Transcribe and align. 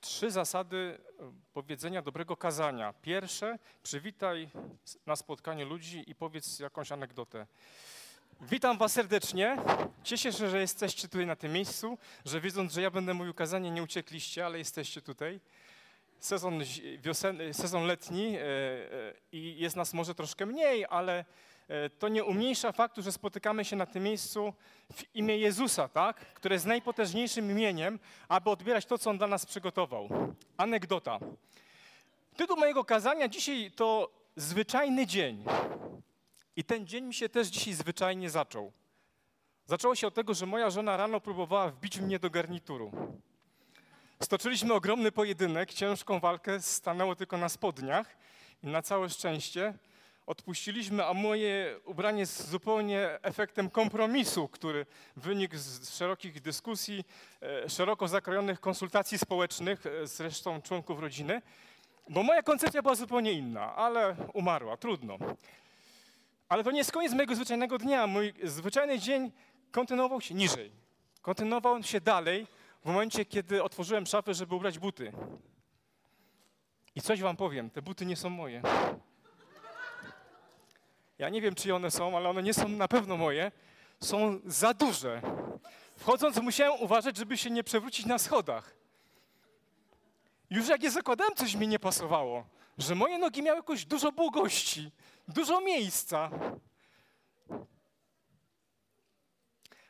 Trzy 0.00 0.30
zasady 0.30 0.98
e, 1.18 1.32
powiedzenia 1.52 2.02
dobrego 2.02 2.36
kazania. 2.36 2.94
Pierwsze, 3.02 3.58
przywitaj 3.82 4.50
na 5.06 5.16
spotkaniu 5.16 5.68
ludzi 5.68 6.04
i 6.10 6.14
powiedz 6.14 6.58
jakąś 6.58 6.92
anegdotę. 6.92 7.46
Witam 8.40 8.78
Was 8.78 8.92
serdecznie. 8.92 9.56
Cieszę 10.02 10.32
się, 10.32 10.50
że 10.50 10.60
jesteście 10.60 11.08
tutaj 11.08 11.26
na 11.26 11.36
tym 11.36 11.52
miejscu, 11.52 11.98
że 12.24 12.40
wiedząc, 12.40 12.72
że 12.72 12.82
ja 12.82 12.90
będę 12.90 13.14
mówił 13.14 13.34
kazanie, 13.34 13.70
nie 13.70 13.82
uciekliście, 13.82 14.46
ale 14.46 14.58
jesteście 14.58 15.02
tutaj. 15.02 15.40
Sezon, 16.18 16.60
wiosenny, 16.98 17.54
sezon 17.54 17.86
letni 17.86 18.36
e, 18.36 18.42
e, 18.42 19.14
i 19.32 19.56
jest 19.58 19.76
nas 19.76 19.94
może 19.94 20.14
troszkę 20.14 20.46
mniej, 20.46 20.86
ale 20.90 21.24
to 21.98 22.08
nie 22.08 22.24
umniejsza 22.24 22.72
faktu, 22.72 23.02
że 23.02 23.12
spotykamy 23.12 23.64
się 23.64 23.76
na 23.76 23.86
tym 23.86 24.02
miejscu 24.02 24.52
w 24.92 25.14
imię 25.14 25.38
Jezusa, 25.38 25.88
tak? 25.88 26.16
które 26.16 26.54
jest 26.54 26.66
najpotężniejszym 26.66 27.50
imieniem, 27.50 27.98
aby 28.28 28.50
odbierać 28.50 28.86
to, 28.86 28.98
co 28.98 29.10
On 29.10 29.18
dla 29.18 29.26
nas 29.26 29.46
przygotował. 29.46 30.08
Anegdota. 30.56 31.18
Tytuł 32.36 32.56
mojego 32.56 32.84
kazania 32.84 33.28
dzisiaj 33.28 33.70
to 33.76 34.10
zwyczajny 34.36 35.06
dzień. 35.06 35.44
I 36.56 36.64
ten 36.64 36.86
dzień 36.86 37.04
mi 37.04 37.14
się 37.14 37.28
też 37.28 37.48
dzisiaj 37.48 37.74
zwyczajnie 37.74 38.30
zaczął. 38.30 38.72
Zaczęło 39.66 39.94
się 39.94 40.06
od 40.06 40.14
tego, 40.14 40.34
że 40.34 40.46
moja 40.46 40.70
żona 40.70 40.96
rano 40.96 41.20
próbowała 41.20 41.68
wbić 41.70 42.00
mnie 42.00 42.18
do 42.18 42.30
garnituru. 42.30 42.92
Stoczyliśmy 44.22 44.74
ogromny 44.74 45.12
pojedynek, 45.12 45.72
ciężką 45.72 46.20
walkę, 46.20 46.60
stanęło 46.60 47.16
tylko 47.16 47.38
na 47.38 47.48
spodniach 47.48 48.16
i 48.62 48.66
na 48.66 48.82
całe 48.82 49.08
szczęście 49.08 49.74
odpuściliśmy, 50.26 51.06
a 51.06 51.14
moje 51.14 51.80
ubranie 51.84 52.20
jest 52.20 52.48
zupełnie 52.48 53.18
efektem 53.22 53.70
kompromisu, 53.70 54.48
który 54.48 54.86
wynikł 55.16 55.56
z 55.56 55.90
szerokich 55.96 56.40
dyskusji, 56.40 57.04
e, 57.42 57.68
szeroko 57.68 58.08
zakrojonych 58.08 58.60
konsultacji 58.60 59.18
społecznych 59.18 59.86
e, 59.86 60.06
z 60.06 60.20
resztą 60.20 60.62
członków 60.62 61.00
rodziny, 61.00 61.42
bo 62.08 62.22
moja 62.22 62.42
koncepcja 62.42 62.82
była 62.82 62.94
zupełnie 62.94 63.32
inna, 63.32 63.76
ale 63.76 64.16
umarła, 64.34 64.76
trudno. 64.76 65.18
Ale 66.48 66.64
to 66.64 66.70
nie 66.70 66.78
jest 66.78 66.92
koniec 66.92 67.12
mojego 67.12 67.34
zwyczajnego 67.34 67.78
dnia. 67.78 68.06
Mój 68.06 68.34
zwyczajny 68.44 68.98
dzień 68.98 69.32
kontynuował 69.70 70.20
się 70.20 70.34
niżej. 70.34 70.72
Kontynuował 71.22 71.82
się 71.82 72.00
dalej 72.00 72.46
w 72.82 72.86
momencie, 72.86 73.24
kiedy 73.24 73.62
otworzyłem 73.62 74.06
szafę, 74.06 74.34
żeby 74.34 74.54
ubrać 74.54 74.78
buty. 74.78 75.12
I 76.94 77.00
coś 77.00 77.22
wam 77.22 77.36
powiem, 77.36 77.70
te 77.70 77.82
buty 77.82 78.06
nie 78.06 78.16
są 78.16 78.30
moje. 78.30 78.62
Ja 81.20 81.28
nie 81.28 81.40
wiem, 81.40 81.54
czy 81.54 81.74
one 81.74 81.90
są, 81.90 82.16
ale 82.16 82.28
one 82.28 82.42
nie 82.42 82.54
są 82.54 82.68
na 82.68 82.88
pewno 82.88 83.16
moje. 83.16 83.52
Są 84.00 84.40
za 84.44 84.74
duże. 84.74 85.22
Wchodząc 85.96 86.36
musiałem 86.36 86.80
uważać, 86.80 87.16
żeby 87.16 87.38
się 87.38 87.50
nie 87.50 87.64
przewrócić 87.64 88.06
na 88.06 88.18
schodach. 88.18 88.74
Już 90.50 90.68
jak 90.68 90.82
je 90.82 90.90
zakładałem, 90.90 91.34
coś 91.34 91.54
mi 91.54 91.68
nie 91.68 91.78
pasowało. 91.78 92.44
Że 92.78 92.94
moje 92.94 93.18
nogi 93.18 93.42
miały 93.42 93.56
jakoś 93.56 93.84
dużo 93.84 94.12
długości, 94.12 94.90
dużo 95.28 95.60
miejsca. 95.60 96.30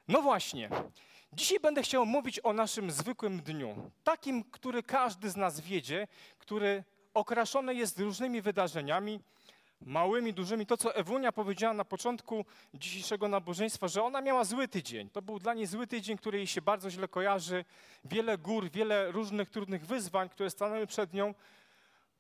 No 0.08 0.22
właśnie. 0.22 0.70
Dzisiaj 1.32 1.60
będę 1.60 1.82
chciał 1.82 2.06
mówić 2.06 2.40
o 2.42 2.52
naszym 2.52 2.90
zwykłym 2.90 3.40
dniu. 3.40 3.90
Takim, 4.04 4.44
który 4.44 4.82
każdy 4.82 5.30
z 5.30 5.36
nas 5.36 5.60
wiedzie, 5.60 6.08
który 6.38 6.84
okraszony 7.14 7.74
jest 7.74 7.98
różnymi 7.98 8.42
wydarzeniami, 8.42 9.20
małymi, 9.80 10.32
dużymi. 10.32 10.66
To, 10.66 10.76
co 10.76 10.94
Ewunia 10.94 11.32
powiedziała 11.32 11.74
na 11.74 11.84
początku 11.84 12.44
dzisiejszego 12.74 13.28
nabożeństwa, 13.28 13.88
że 13.88 14.02
ona 14.02 14.20
miała 14.20 14.44
zły 14.44 14.68
tydzień. 14.68 15.10
To 15.10 15.22
był 15.22 15.38
dla 15.38 15.54
niej 15.54 15.66
zły 15.66 15.86
tydzień, 15.86 16.16
który 16.16 16.38
jej 16.38 16.46
się 16.46 16.62
bardzo 16.62 16.90
źle 16.90 17.08
kojarzy. 17.08 17.64
Wiele 18.04 18.38
gór, 18.38 18.70
wiele 18.70 19.12
różnych 19.12 19.50
trudnych 19.50 19.86
wyzwań, 19.86 20.28
które 20.28 20.50
stanęły 20.50 20.86
przed 20.86 21.12
nią, 21.12 21.34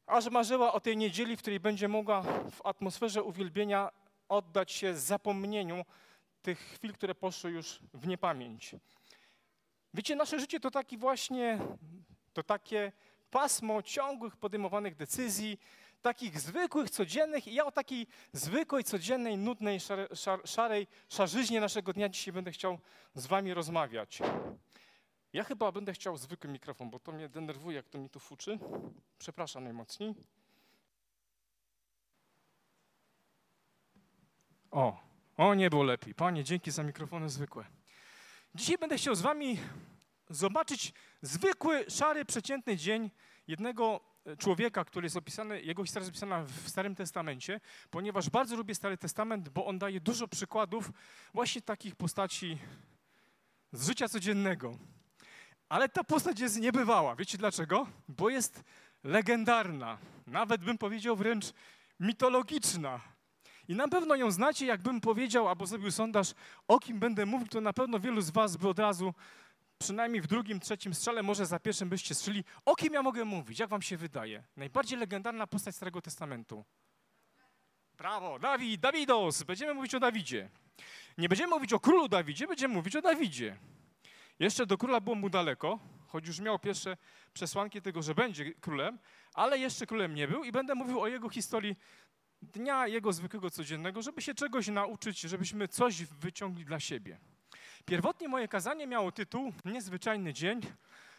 aż 0.06 0.30
marzyła 0.30 0.72
o 0.72 0.80
tej 0.80 0.96
niedzieli, 0.96 1.36
w 1.36 1.40
której 1.40 1.60
będzie 1.60 1.88
mogła 1.88 2.22
w 2.50 2.66
atmosferze 2.66 3.22
uwielbienia 3.22 3.90
oddać 4.28 4.72
się 4.72 4.96
zapomnieniu 4.96 5.84
tych 6.42 6.58
chwil, 6.58 6.92
które 6.92 7.14
poszły 7.14 7.50
już 7.50 7.80
w 7.94 8.06
niepamięć. 8.06 8.76
Wiecie, 9.94 10.16
nasze 10.16 10.40
życie 10.40 10.60
to 10.60 10.70
taki 10.70 10.98
właśnie, 10.98 11.58
to 12.32 12.42
takie 12.42 12.92
pasmo 13.30 13.82
ciągłych 13.82 14.36
podejmowanych 14.36 14.96
decyzji, 14.96 15.58
takich 16.02 16.40
zwykłych, 16.40 16.90
codziennych 16.90 17.48
i 17.48 17.54
ja 17.54 17.66
o 17.66 17.72
takiej 17.72 18.06
zwykłej, 18.32 18.84
codziennej, 18.84 19.36
nudnej, 19.36 19.80
szar, 19.80 20.08
szarej 20.44 20.86
szarzyźnie 21.08 21.60
naszego 21.60 21.92
dnia 21.92 22.08
dzisiaj 22.08 22.34
będę 22.34 22.52
chciał 22.52 22.78
z 23.14 23.26
wami 23.26 23.54
rozmawiać. 23.54 24.18
Ja 25.32 25.44
chyba 25.44 25.72
będę 25.72 25.92
chciał 25.92 26.16
zwykły 26.16 26.50
mikrofon, 26.50 26.90
bo 26.90 26.98
to 26.98 27.12
mnie 27.12 27.28
denerwuje, 27.28 27.76
jak 27.76 27.88
to 27.88 27.98
mi 27.98 28.10
tu 28.10 28.20
fuczy. 28.20 28.58
Przepraszam 29.18 29.64
najmocniej. 29.64 30.14
O, 34.70 35.00
o 35.36 35.54
nie 35.54 35.70
było 35.70 35.82
lepiej. 35.82 36.14
Panie, 36.14 36.44
dzięki 36.44 36.70
za 36.70 36.82
mikrofony 36.82 37.28
zwykłe. 37.28 37.64
Dzisiaj 38.54 38.78
będę 38.78 38.96
chciał 38.96 39.14
z 39.14 39.20
wami 39.20 39.58
zobaczyć 40.30 40.92
zwykły, 41.22 41.84
szary, 41.88 42.24
przeciętny 42.24 42.76
dzień 42.76 43.10
jednego 43.46 44.09
człowieka, 44.38 44.84
który 44.84 45.06
jest 45.06 45.16
opisany, 45.16 45.62
jego 45.62 45.84
historia 45.84 46.04
jest 46.04 46.10
opisana 46.10 46.44
w 46.44 46.68
Starym 46.68 46.94
Testamencie, 46.94 47.60
ponieważ 47.90 48.30
bardzo 48.30 48.56
lubię 48.56 48.74
Stary 48.74 48.98
Testament, 48.98 49.48
bo 49.48 49.66
on 49.66 49.78
daje 49.78 50.00
dużo 50.00 50.28
przykładów 50.28 50.90
właśnie 51.34 51.62
takich 51.62 51.96
postaci 51.96 52.58
z 53.72 53.86
życia 53.86 54.08
codziennego. 54.08 54.78
Ale 55.68 55.88
ta 55.88 56.04
postać 56.04 56.40
jest 56.40 56.60
niebywała. 56.60 57.16
Wiecie 57.16 57.38
dlaczego? 57.38 57.86
Bo 58.08 58.30
jest 58.30 58.62
legendarna. 59.04 59.98
Nawet 60.26 60.64
bym 60.64 60.78
powiedział 60.78 61.16
wręcz 61.16 61.44
mitologiczna. 62.00 63.00
I 63.68 63.74
na 63.74 63.88
pewno 63.88 64.14
ją 64.14 64.30
znacie, 64.30 64.66
jakbym 64.66 65.00
powiedział 65.00 65.48
albo 65.48 65.66
zrobił 65.66 65.90
sondaż, 65.90 66.34
o 66.68 66.78
kim 66.78 66.98
będę 66.98 67.26
mówił, 67.26 67.48
to 67.48 67.60
na 67.60 67.72
pewno 67.72 68.00
wielu 68.00 68.20
z 68.20 68.30
was 68.30 68.56
by 68.56 68.68
od 68.68 68.78
razu 68.78 69.14
przynajmniej 69.80 70.22
w 70.22 70.26
drugim, 70.26 70.60
trzecim 70.60 70.94
strzale, 70.94 71.22
może 71.22 71.46
za 71.46 71.58
pierwszym 71.58 71.88
byście 71.88 72.14
strzeli. 72.14 72.44
O 72.64 72.76
kim 72.76 72.92
ja 72.94 73.02
mogę 73.02 73.24
mówić? 73.24 73.58
Jak 73.58 73.70
wam 73.70 73.82
się 73.82 73.96
wydaje? 73.96 74.44
Najbardziej 74.56 74.98
legendarna 74.98 75.46
postać 75.46 75.76
Starego 75.76 76.02
Testamentu. 76.02 76.64
Brawo, 77.98 78.38
Dawid, 78.38 78.80
Dawidos. 78.80 79.42
Będziemy 79.42 79.74
mówić 79.74 79.94
o 79.94 80.00
Dawidzie. 80.00 80.50
Nie 81.18 81.28
będziemy 81.28 81.50
mówić 81.50 81.72
o 81.72 81.80
królu 81.80 82.08
Dawidzie, 82.08 82.46
będziemy 82.46 82.74
mówić 82.74 82.96
o 82.96 83.02
Dawidzie. 83.02 83.58
Jeszcze 84.38 84.66
do 84.66 84.78
króla 84.78 85.00
było 85.00 85.16
mu 85.16 85.30
daleko, 85.30 85.78
choć 86.06 86.26
już 86.26 86.40
miał 86.40 86.58
pierwsze 86.58 86.96
przesłanki 87.32 87.82
tego, 87.82 88.02
że 88.02 88.14
będzie 88.14 88.54
królem, 88.54 88.98
ale 89.34 89.58
jeszcze 89.58 89.86
królem 89.86 90.14
nie 90.14 90.28
był 90.28 90.44
i 90.44 90.52
będę 90.52 90.74
mówił 90.74 91.00
o 91.00 91.08
jego 91.08 91.28
historii 91.28 91.76
dnia 92.42 92.86
jego 92.86 93.12
zwykłego 93.12 93.50
codziennego, 93.50 94.02
żeby 94.02 94.22
się 94.22 94.34
czegoś 94.34 94.68
nauczyć, 94.68 95.20
żebyśmy 95.20 95.68
coś 95.68 96.04
wyciągli 96.04 96.64
dla 96.64 96.80
siebie. 96.80 97.20
Pierwotnie 97.86 98.28
moje 98.28 98.48
kazanie 98.48 98.86
miało 98.86 99.12
tytuł 99.12 99.52
Niezwyczajny 99.64 100.32
dzień, 100.32 100.60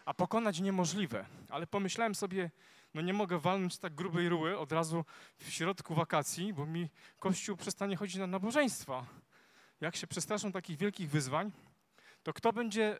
a 0.06 0.14
pokonać 0.14 0.60
niemożliwe. 0.60 1.26
Ale 1.50 1.68
pomyślałem 1.68 2.16
sobie, 2.16 2.52
no 2.94 3.02
nie 3.02 3.14
mogę 3.14 3.40
walnąć 3.40 3.78
tak 3.78 3.96
grubej 3.96 4.30
ruły 4.30 4.58
od 4.58 4.72
razu 4.72 5.06
w 5.38 5.50
środku 5.52 5.96
wakacji, 5.96 6.54
bo 6.54 6.66
mi 6.66 6.90
Kościół 7.20 7.58
przestanie 7.58 7.96
chodzić 7.96 8.16
na 8.16 8.28
nabożeństwa. 8.28 9.06
Jak 9.82 9.96
się 9.96 10.08
przestraszą 10.08 10.52
takich 10.52 10.78
wielkich 10.78 11.10
wyzwań, 11.10 11.52
to 12.24 12.34
kto 12.34 12.54
będzie, 12.54 13.00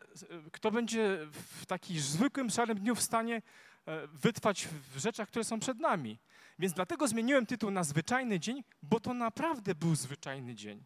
kto 0.52 0.70
będzie 0.70 1.18
w 1.32 1.66
takim 1.66 2.00
zwykłym, 2.00 2.50
szarym 2.50 2.78
dniu 2.78 2.94
w 2.94 3.02
stanie 3.02 3.42
e, 3.86 4.06
wytrwać 4.06 4.68
w 4.94 4.98
rzeczach, 4.98 5.28
które 5.28 5.44
są 5.44 5.60
przed 5.60 5.78
nami. 5.78 6.18
Więc 6.58 6.74
dlatego 6.74 7.08
zmieniłem 7.08 7.46
tytuł 7.46 7.70
na 7.70 7.84
Zwyczajny 7.84 8.40
Dzień, 8.40 8.64
bo 8.82 9.00
to 9.00 9.14
naprawdę 9.14 9.74
był 9.74 9.94
zwyczajny 9.94 10.54
dzień. 10.54 10.84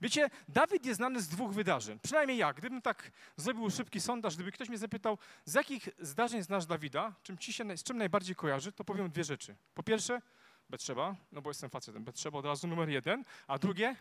Wiecie, 0.00 0.30
Dawid 0.48 0.86
jest 0.86 0.96
znany 0.96 1.20
z 1.20 1.28
dwóch 1.28 1.52
wydarzeń. 1.52 1.98
Przynajmniej 2.02 2.38
ja. 2.38 2.52
Gdybym 2.52 2.82
tak 2.82 3.10
zrobił 3.36 3.70
szybki 3.70 4.00
sondaż, 4.00 4.34
gdyby 4.34 4.52
ktoś 4.52 4.68
mnie 4.68 4.78
zapytał, 4.78 5.18
z 5.44 5.54
jakich 5.54 5.88
zdarzeń 5.98 6.42
znasz 6.42 6.66
Dawida, 6.66 7.14
czym 7.22 7.38
ci 7.38 7.52
się, 7.52 7.76
z 7.76 7.82
czym 7.82 7.98
najbardziej 7.98 8.36
kojarzy, 8.36 8.72
to 8.72 8.84
powiem 8.84 9.10
dwie 9.10 9.24
rzeczy. 9.24 9.56
Po 9.74 9.82
pierwsze, 9.82 10.22
Betrzeba, 10.70 11.16
no 11.32 11.42
bo 11.42 11.50
jestem 11.50 11.70
facetem, 11.70 12.04
Betrzeba 12.04 12.38
od 12.38 12.44
razu 12.44 12.66
numer 12.66 12.88
jeden, 12.88 13.24
a 13.46 13.58
drugie, 13.58 13.96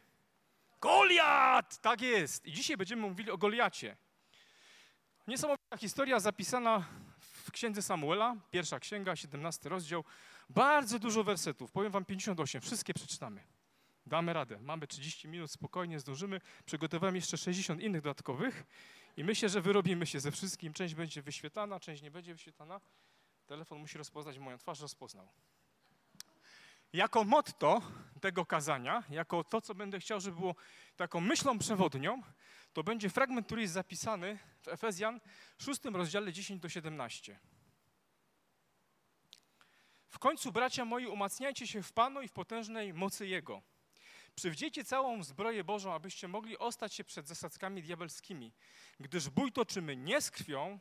Goliat! 0.81 1.81
Tak 1.81 2.01
jest. 2.01 2.45
I 2.45 2.51
dzisiaj 2.51 2.77
będziemy 2.77 3.01
mówili 3.01 3.31
o 3.31 3.37
Goliacie. 3.37 3.97
Niesamowita 5.27 5.77
historia 5.77 6.19
zapisana 6.19 6.85
w 7.19 7.51
księdze 7.51 7.81
Samuela, 7.81 8.35
pierwsza 8.51 8.79
księga, 8.79 9.15
17 9.15 9.69
rozdział. 9.69 10.03
Bardzo 10.49 10.99
dużo 10.99 11.23
wersetów, 11.23 11.71
powiem 11.71 11.91
wam 11.91 12.05
58, 12.05 12.61
wszystkie 12.61 12.93
przeczytamy. 12.93 13.41
Damy 14.05 14.33
radę. 14.33 14.59
Mamy 14.61 14.87
30 14.87 15.27
minut, 15.27 15.51
spokojnie 15.51 15.99
zdążymy. 15.99 16.41
Przygotowałem 16.65 17.15
jeszcze 17.15 17.37
60 17.37 17.81
innych 17.81 18.01
dodatkowych 18.01 18.63
i 19.17 19.23
myślę, 19.23 19.49
że 19.49 19.61
wyrobimy 19.61 20.05
się 20.05 20.19
ze 20.19 20.31
wszystkim. 20.31 20.73
Część 20.73 20.95
będzie 20.95 21.21
wyświetlana, 21.21 21.79
część 21.79 22.01
nie 22.01 22.11
będzie 22.11 22.33
wyświetlana. 22.33 22.81
Telefon 23.45 23.79
musi 23.79 23.97
rozpoznać 23.97 24.39
moją 24.39 24.57
twarz, 24.57 24.79
rozpoznał. 24.79 25.27
Jako 26.93 27.23
motto 27.23 27.81
tego 28.21 28.45
kazania, 28.45 29.03
jako 29.09 29.43
to, 29.43 29.61
co 29.61 29.75
będę 29.75 29.99
chciał, 29.99 30.19
żeby 30.19 30.37
było 30.37 30.55
taką 30.95 31.21
myślą 31.21 31.59
przewodnią, 31.59 32.21
to 32.73 32.83
będzie 32.83 33.09
fragment, 33.09 33.45
który 33.45 33.61
jest 33.61 33.73
zapisany 33.73 34.39
w 34.61 34.67
Efezjan 34.67 35.19
6 35.57 35.81
rozdziale 35.85 36.33
10 36.33 36.61
do 36.61 36.69
17. 36.69 37.39
W 40.09 40.19
końcu, 40.19 40.51
bracia 40.51 40.85
moi, 40.85 41.07
umacniajcie 41.07 41.67
się 41.67 41.83
w 41.83 41.91
Panu 41.91 42.21
i 42.21 42.27
w 42.27 42.31
potężnej 42.31 42.93
mocy 42.93 43.27
Jego. 43.27 43.61
Przywdziejcie 44.35 44.83
całą 44.83 45.23
zbroję 45.23 45.63
Bożą, 45.63 45.93
abyście 45.93 46.27
mogli 46.27 46.57
ostać 46.57 46.93
się 46.93 47.03
przed 47.03 47.27
zasadzkami 47.27 47.81
diabelskimi, 47.81 48.53
gdyż 48.99 49.29
bój 49.29 49.51
toczymy 49.51 49.95
nie 49.95 50.21
z 50.21 50.31
krwią 50.31 50.79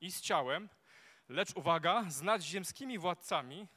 i 0.00 0.12
z 0.12 0.20
ciałem, 0.20 0.68
lecz 1.28 1.56
uwaga, 1.56 2.04
z 2.10 2.22
nadziemskimi 2.22 2.98
władcami, 2.98 3.68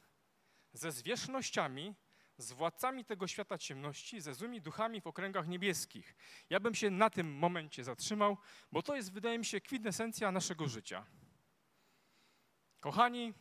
ze 0.72 0.92
zwierzchnościami, 0.92 1.94
z 2.38 2.52
władcami 2.52 3.04
tego 3.04 3.26
świata 3.26 3.58
ciemności, 3.58 4.20
ze 4.20 4.34
złymi 4.34 4.60
duchami 4.60 5.00
w 5.00 5.06
okręgach 5.06 5.48
niebieskich. 5.48 6.16
Ja 6.50 6.60
bym 6.60 6.74
się 6.74 6.90
na 6.90 7.10
tym 7.10 7.34
momencie 7.34 7.84
zatrzymał, 7.84 8.36
bo 8.72 8.82
to 8.82 8.96
jest, 8.96 9.12
wydaje 9.12 9.38
mi 9.38 9.44
się, 9.44 9.60
kwintesencja 9.60 10.32
naszego 10.32 10.68
życia. 10.68 11.06
Kochani, 12.80 13.34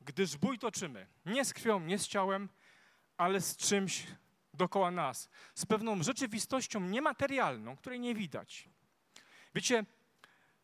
gdyż 0.00 0.36
bój 0.36 0.58
toczymy 0.58 1.06
nie 1.26 1.44
z 1.44 1.52
krwią, 1.52 1.80
nie 1.80 1.98
z 1.98 2.08
ciałem, 2.08 2.48
ale 3.20 3.40
z 3.40 3.56
czymś 3.56 4.06
dookoła 4.54 4.90
nas, 4.90 5.28
z 5.54 5.66
pewną 5.66 6.02
rzeczywistością 6.02 6.80
niematerialną, 6.80 7.76
której 7.76 8.00
nie 8.00 8.14
widać. 8.14 8.68
Wiecie, 9.54 9.84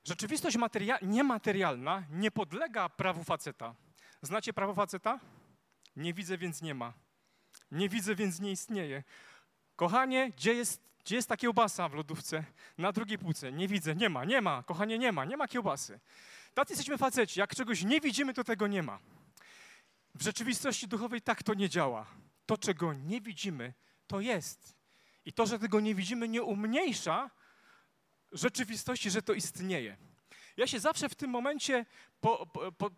rzeczywistość 0.05 0.57
materia- 0.57 0.99
niematerialna 1.03 2.05
nie 2.11 2.31
podlega 2.31 2.89
prawu 2.89 3.25
faceta. 3.25 3.75
Znacie 4.23 4.53
prawo 4.53 4.75
faceta? 4.75 5.21
Nie 5.97 6.15
widzę, 6.15 6.39
więc 6.39 6.63
nie 6.63 6.75
ma. 6.75 6.93
Nie 7.71 7.89
widzę, 7.89 8.15
więc 8.15 8.41
nie 8.41 8.51
istnieje. 8.53 9.03
Kochanie, 9.77 10.31
gdzie 10.31 10.55
jest, 10.55 10.81
gdzie 11.05 11.17
jest 11.17 11.29
ta 11.29 11.37
kiełbasa 11.37 11.89
w 11.89 11.95
lodówce? 11.95 12.45
Na 12.79 12.93
drugiej 12.93 13.19
półce. 13.19 13.53
Nie 13.53 13.69
widzę, 13.69 13.95
nie 13.95 14.09
ma, 14.09 14.25
nie 14.25 14.41
ma. 14.41 14.63
Kochanie, 14.63 14.99
nie 14.99 15.13
ma, 15.13 15.25
nie 15.25 15.37
ma 15.37 15.49
kiełbasy. 15.49 16.01
Tacy 16.55 16.73
jesteśmy 16.73 16.99
faceci. 16.99 17.41
Jak 17.41 17.55
czegoś 17.55 17.85
nie 17.85 18.01
widzimy, 18.01 18.35
to 18.35 18.45
tego 18.45 18.67
nie 18.67 18.83
ma. 18.83 18.99
W 20.15 20.23
rzeczywistości 20.23 20.89
duchowej 20.89 21.23
tak 21.23 21.43
to 21.43 21.55
nie 21.55 21.69
działa. 21.69 22.07
To, 22.47 22.59
czego 22.59 22.93
nie 22.93 23.21
widzimy, 23.21 23.75
to 24.07 24.21
jest. 24.21 24.77
I 25.25 25.33
to, 25.33 25.47
że 25.47 25.59
tego 25.59 25.81
nie 25.81 25.95
widzimy, 25.95 26.29
nie 26.29 26.43
umniejsza 26.43 27.31
rzeczywistości, 28.33 29.11
że 29.11 29.23
to 29.23 29.33
istnieje. 29.33 29.97
Ja 30.57 30.67
się 30.67 30.81
zawsze 30.81 31.09
w 31.09 31.15
tym 31.15 31.31
momencie 31.31 31.87
po, 32.21 32.47
po, 32.47 32.73
po, 32.73 32.91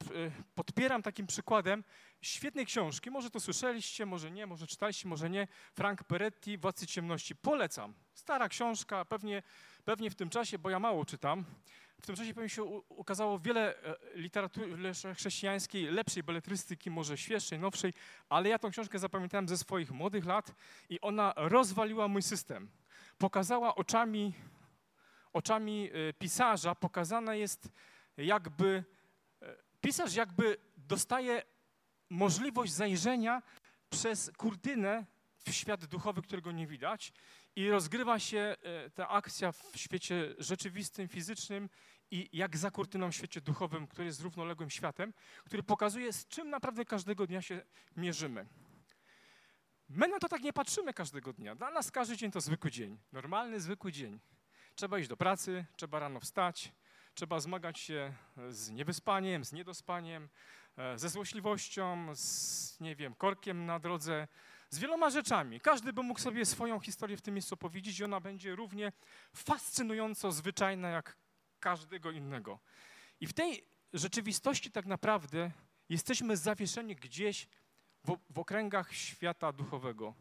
podpieram 0.55 1.03
takim 1.03 1.27
przykładem 1.27 1.85
świetnej 2.23 2.67
książki. 2.67 3.11
Może 3.11 3.31
to 3.31 3.41
słyszeliście, 3.41 4.06
może 4.06 4.31
nie, 4.31 4.47
może 4.47 4.67
czytaliście, 4.67 5.09
może 5.09 5.31
nie. 5.31 5.49
Frank 5.75 6.05
Peretti, 6.05 6.59
Władcy 6.59 6.87
Ciemności. 6.87 7.37
Polecam. 7.37 7.95
Stara 8.15 8.49
książka, 8.49 9.05
pewnie, 9.05 9.43
pewnie 9.85 10.11
w 10.11 10.15
tym 10.15 10.31
czasie, 10.31 10.59
bo 10.59 10.71
ja 10.71 10.79
mało 10.79 11.05
czytam, 11.05 11.45
w 12.03 12.06
tym 12.06 12.17
czasie 12.17 12.35
pewnie 12.35 12.49
się 12.49 12.65
ukazało 12.89 13.39
wiele 13.39 13.83
e, 13.83 13.97
literatury 14.15 14.93
chrześcijańskiej, 15.15 15.85
lepszej 15.85 16.23
beletrystyki, 16.23 16.91
może 16.91 17.19
świeższej, 17.19 17.59
nowszej, 17.59 17.93
ale 18.29 18.49
ja 18.49 18.59
tą 18.59 18.71
książkę 18.71 18.99
zapamiętałem 18.99 19.49
ze 19.49 19.59
swoich 19.59 19.91
młodych 19.91 20.27
lat 20.27 20.55
i 20.89 21.00
ona 21.00 21.33
rozwaliła 21.37 22.09
mój 22.09 22.23
system. 22.23 22.71
Pokazała 23.19 23.75
oczami, 23.75 24.35
oczami 25.33 25.91
e, 25.93 26.12
pisarza, 26.12 26.75
pokazana 26.75 27.35
jest 27.35 27.73
jakby, 28.17 28.85
e, 29.43 29.56
pisarz 29.81 30.15
jakby 30.15 30.56
dostaje 30.77 31.43
możliwość 32.11 32.73
zajrzenia 32.73 33.43
przez 33.91 34.31
kurtynę 34.37 35.06
w 35.45 35.53
świat 35.53 35.85
duchowy, 35.85 36.23
którego 36.23 36.53
nie 36.53 36.67
widać 36.67 37.12
i 37.56 37.71
rozgrywa 37.71 38.19
się 38.19 38.39
e, 38.39 38.91
ta 38.91 39.09
akcja 39.09 39.53
w 39.53 39.73
świecie 39.77 40.35
rzeczywistym, 40.39 41.09
fizycznym 41.09 41.69
i 42.11 42.29
jak 42.33 42.56
za 42.56 42.71
kurtyną 42.71 43.12
w 43.12 43.15
świecie 43.15 43.41
duchowym, 43.41 43.87
który 43.87 44.06
jest 44.06 44.21
równoległym 44.21 44.71
światem, 44.71 45.12
który 45.45 45.62
pokazuje, 45.62 46.12
z 46.12 46.27
czym 46.27 46.50
naprawdę 46.50 46.85
każdego 46.85 47.27
dnia 47.27 47.43
się 47.43 47.62
mierzymy. 47.97 48.47
My 49.89 50.09
na 50.09 50.19
to 50.19 50.29
tak 50.29 50.43
nie 50.43 50.53
patrzymy 50.53 50.95
każdego 50.95 51.33
dnia. 51.33 51.55
Dla 51.55 51.71
nas 51.71 51.91
każdy 51.91 52.17
dzień 52.17 52.31
to 52.31 52.41
zwykły 52.41 52.71
dzień, 52.71 52.99
normalny, 53.12 53.61
zwykły 53.61 53.93
dzień. 53.93 54.21
Trzeba 54.75 54.99
iść 54.99 55.09
do 55.09 55.17
pracy, 55.17 55.65
trzeba 55.77 55.99
rano 55.99 56.21
wstać, 56.21 56.73
trzeba 57.15 57.41
zmagać 57.41 57.79
się 57.79 58.15
z 58.49 58.71
niewyspaniem, 58.71 59.45
z 59.45 59.53
niedospaniem, 59.53 60.29
ze 60.96 61.08
złośliwością, 61.08 62.14
z, 62.14 62.80
nie 62.80 62.96
wiem, 62.96 63.14
korkiem 63.14 63.66
na 63.66 63.78
drodze, 63.78 64.28
z 64.70 64.78
wieloma 64.78 65.10
rzeczami. 65.10 65.60
Każdy 65.60 65.92
by 65.92 66.02
mógł 66.02 66.20
sobie 66.20 66.46
swoją 66.46 66.80
historię 66.80 67.16
w 67.16 67.22
tym 67.22 67.34
miejscu 67.34 67.56
powiedzieć 67.56 67.98
i 67.98 68.04
ona 68.04 68.20
będzie 68.20 68.56
równie 68.56 68.92
fascynująco 69.34 70.32
zwyczajna 70.32 70.88
jak 70.88 71.16
każdego 71.60 72.10
innego. 72.10 72.58
I 73.20 73.26
w 73.26 73.32
tej 73.32 73.64
rzeczywistości 73.92 74.70
tak 74.70 74.86
naprawdę 74.86 75.50
jesteśmy 75.88 76.36
zawieszeni 76.36 76.96
gdzieś 76.96 77.48
w, 78.04 78.16
w 78.30 78.38
okręgach 78.38 78.94
świata 78.94 79.52
duchowego, 79.52 80.14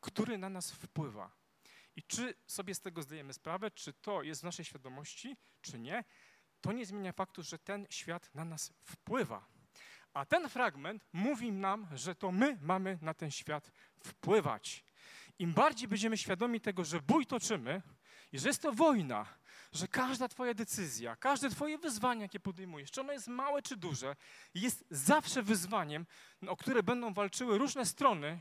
który 0.00 0.38
na 0.38 0.48
nas 0.48 0.72
wpływa. 0.72 1.30
I 1.96 2.02
czy 2.02 2.34
sobie 2.46 2.74
z 2.74 2.80
tego 2.80 3.02
zdajemy 3.02 3.32
sprawę, 3.32 3.70
czy 3.70 3.92
to 3.92 4.22
jest 4.22 4.40
w 4.40 4.44
naszej 4.44 4.64
świadomości, 4.64 5.36
czy 5.60 5.78
nie, 5.78 6.04
to 6.60 6.72
nie 6.72 6.86
zmienia 6.86 7.12
faktu, 7.12 7.42
że 7.42 7.58
ten 7.58 7.86
świat 7.90 8.34
na 8.34 8.44
nas 8.44 8.72
wpływa. 8.82 9.59
A 10.14 10.24
ten 10.26 10.48
fragment 10.48 11.08
mówi 11.12 11.52
nam, 11.52 11.86
że 11.94 12.14
to 12.14 12.32
my 12.32 12.58
mamy 12.62 12.98
na 13.02 13.14
ten 13.14 13.30
świat 13.30 13.72
wpływać. 14.04 14.84
Im 15.38 15.52
bardziej 15.52 15.88
będziemy 15.88 16.18
świadomi 16.18 16.60
tego, 16.60 16.84
że 16.84 17.00
bój 17.00 17.26
toczymy 17.26 17.82
i 18.32 18.38
że 18.38 18.48
jest 18.48 18.62
to 18.62 18.72
wojna, 18.72 19.26
że 19.72 19.88
każda 19.88 20.28
Twoja 20.28 20.54
decyzja, 20.54 21.16
każde 21.16 21.50
Twoje 21.50 21.78
wyzwanie, 21.78 22.22
jakie 22.22 22.40
podejmujesz, 22.40 22.90
czy 22.90 23.00
ono 23.00 23.12
jest 23.12 23.28
małe 23.28 23.62
czy 23.62 23.76
duże, 23.76 24.16
jest 24.54 24.84
zawsze 24.90 25.42
wyzwaniem, 25.42 26.06
o 26.46 26.56
które 26.56 26.82
będą 26.82 27.12
walczyły 27.12 27.58
różne 27.58 27.86
strony, 27.86 28.40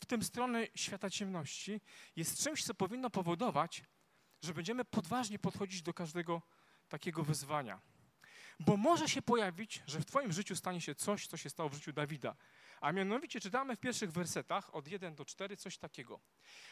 w 0.00 0.06
tym 0.06 0.22
strony 0.22 0.68
świata 0.74 1.10
ciemności, 1.10 1.80
jest 2.16 2.42
czymś, 2.42 2.64
co 2.64 2.74
powinno 2.74 3.10
powodować, 3.10 3.82
że 4.42 4.54
będziemy 4.54 4.84
podważnie 4.84 5.38
podchodzić 5.38 5.82
do 5.82 5.94
każdego 5.94 6.42
takiego 6.88 7.22
wyzwania. 7.22 7.80
Bo 8.60 8.76
może 8.76 9.08
się 9.08 9.22
pojawić, 9.22 9.82
że 9.86 10.00
w 10.00 10.04
Twoim 10.04 10.32
życiu 10.32 10.56
stanie 10.56 10.80
się 10.80 10.94
coś, 10.94 11.26
co 11.26 11.36
się 11.36 11.50
stało 11.50 11.68
w 11.68 11.74
życiu 11.74 11.92
Dawida. 11.92 12.36
A 12.80 12.92
mianowicie 12.92 13.40
czytamy 13.40 13.76
w 13.76 13.80
pierwszych 13.80 14.12
wersetach 14.12 14.74
od 14.74 14.88
1 14.88 15.14
do 15.14 15.24
4 15.24 15.56
coś 15.56 15.78
takiego. 15.78 16.20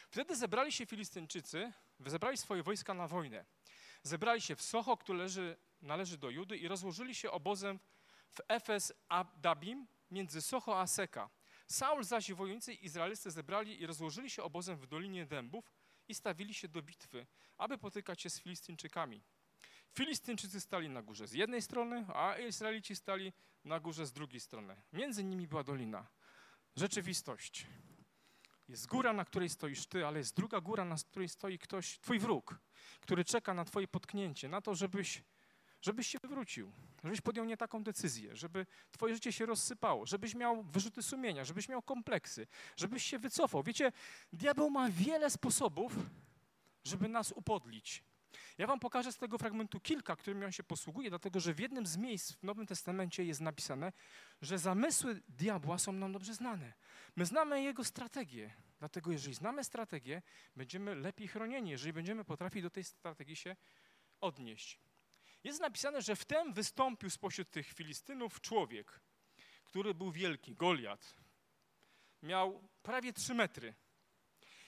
Wtedy 0.09 0.35
zebrali 0.35 0.71
się 0.71 0.85
Filistyńczycy, 0.85 1.73
zebrali 2.05 2.37
swoje 2.37 2.63
wojska 2.63 2.93
na 2.93 3.07
wojnę. 3.07 3.45
Zebrali 4.03 4.41
się 4.41 4.55
w 4.55 4.61
Socho, 4.61 4.97
które 4.97 5.17
leży, 5.17 5.57
należy 5.81 6.17
do 6.17 6.29
Judy 6.29 6.57
i 6.57 6.67
rozłożyli 6.67 7.15
się 7.15 7.31
obozem 7.31 7.79
w 8.29 8.41
Efes 8.47 8.93
Abdabim 9.09 9.87
między 10.11 10.41
Socho 10.41 10.79
a 10.79 10.87
Seka. 10.87 11.29
Saul 11.67 12.03
zaś 12.03 12.29
i 12.29 12.33
wojownicy 12.33 12.73
izraelscy 12.73 13.31
zebrali 13.31 13.81
i 13.81 13.85
rozłożyli 13.85 14.29
się 14.29 14.43
obozem 14.43 14.77
w 14.77 14.87
Dolinie 14.87 15.25
Dębów 15.25 15.71
i 16.07 16.13
stawili 16.13 16.53
się 16.53 16.67
do 16.67 16.81
bitwy, 16.81 17.27
aby 17.57 17.77
potykać 17.77 18.21
się 18.21 18.29
z 18.29 18.41
Filistyńczykami. 18.41 19.23
Filistyńczycy 19.97 20.61
stali 20.61 20.89
na 20.89 21.01
górze 21.01 21.27
z 21.27 21.33
jednej 21.33 21.61
strony, 21.61 22.05
a 22.13 22.37
Izraelici 22.37 22.95
stali 22.95 23.33
na 23.65 23.79
górze 23.79 24.05
z 24.05 24.11
drugiej 24.11 24.39
strony. 24.39 24.75
Między 24.93 25.23
nimi 25.23 25.47
była 25.47 25.63
dolina. 25.63 26.07
Rzeczywistość. 26.75 27.67
Jest 28.67 28.87
góra, 28.87 29.13
na 29.13 29.25
której 29.25 29.49
stoisz 29.49 29.85
ty, 29.85 30.05
ale 30.05 30.19
jest 30.19 30.35
druga 30.35 30.61
góra, 30.61 30.85
na 30.85 30.95
której 30.95 31.29
stoi 31.29 31.59
ktoś, 31.59 31.99
twój 31.99 32.19
wróg, 32.19 32.59
który 32.99 33.25
czeka 33.25 33.53
na 33.53 33.65
twoje 33.65 33.87
potknięcie, 33.87 34.49
na 34.49 34.61
to, 34.61 34.75
żebyś, 34.75 35.23
żebyś 35.81 36.07
się 36.07 36.19
wywrócił, 36.21 36.71
żebyś 37.03 37.21
podjął 37.21 37.45
nie 37.45 37.57
taką 37.57 37.83
decyzję, 37.83 38.35
żeby 38.35 38.65
twoje 38.91 39.13
życie 39.13 39.31
się 39.31 39.45
rozsypało, 39.45 40.05
żebyś 40.05 40.35
miał 40.35 40.63
wyrzuty 40.63 41.03
sumienia, 41.03 41.43
żebyś 41.45 41.69
miał 41.69 41.81
kompleksy, 41.81 42.47
żebyś 42.75 43.03
się 43.03 43.19
wycofał. 43.19 43.63
Wiecie, 43.63 43.91
diabeł 44.33 44.69
ma 44.69 44.89
wiele 44.89 45.29
sposobów, 45.29 45.93
żeby 46.83 47.07
nas 47.07 47.31
upodlić, 47.31 48.03
ja 48.57 48.67
wam 48.67 48.79
pokażę 48.79 49.11
z 49.11 49.17
tego 49.17 49.37
fragmentu 49.37 49.79
kilka, 49.79 50.15
którymi 50.15 50.45
on 50.45 50.51
się 50.51 50.63
posługuje, 50.63 51.09
dlatego 51.09 51.39
że 51.39 51.53
w 51.53 51.59
jednym 51.59 51.85
z 51.85 51.97
miejsc 51.97 52.31
w 52.31 52.43
Nowym 52.43 52.65
Testamencie 52.67 53.23
jest 53.23 53.41
napisane, 53.41 53.93
że 54.41 54.59
zamysły 54.59 55.21
diabła 55.29 55.77
są 55.77 55.91
nam 55.91 56.11
dobrze 56.11 56.33
znane. 56.33 56.73
My 57.15 57.25
znamy 57.25 57.63
jego 57.63 57.83
strategię, 57.83 58.53
dlatego 58.79 59.11
jeżeli 59.11 59.33
znamy 59.33 59.63
strategię, 59.63 60.21
będziemy 60.55 60.95
lepiej 60.95 61.27
chronieni, 61.27 61.69
jeżeli 61.69 61.93
będziemy 61.93 62.23
potrafili 62.23 62.63
do 62.63 62.69
tej 62.69 62.83
strategii 62.83 63.35
się 63.35 63.55
odnieść. 64.21 64.79
Jest 65.43 65.61
napisane, 65.61 66.01
że 66.01 66.15
wtem 66.15 66.53
wystąpił 66.53 67.09
spośród 67.09 67.49
tych 67.49 67.67
Filistynów 67.73 68.41
człowiek, 68.41 68.99
który 69.63 69.93
był 69.93 70.11
wielki, 70.11 70.55
Goliat. 70.55 71.15
Miał 72.23 72.69
prawie 72.83 73.13
3 73.13 73.33
metry. 73.33 73.73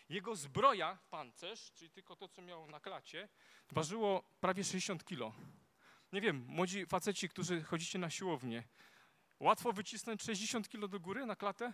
Jego 0.09 0.35
zbroja, 0.35 0.97
pancerz, 1.09 1.71
czyli 1.71 1.91
tylko 1.91 2.15
to, 2.15 2.27
co 2.27 2.41
miał 2.41 2.67
na 2.67 2.79
klacie, 2.79 3.29
ważyło 3.71 4.23
prawie 4.39 4.63
60 4.63 5.05
kilo. 5.05 5.33
Nie 6.13 6.21
wiem, 6.21 6.45
młodzi 6.47 6.85
faceci, 6.85 7.29
którzy 7.29 7.63
chodzicie 7.63 7.99
na 7.99 8.09
siłownię, 8.09 8.63
łatwo 9.39 9.73
wycisnąć 9.73 10.23
60 10.23 10.69
kilo 10.69 10.87
do 10.87 10.99
góry 10.99 11.25
na 11.25 11.35
klatę? 11.35 11.73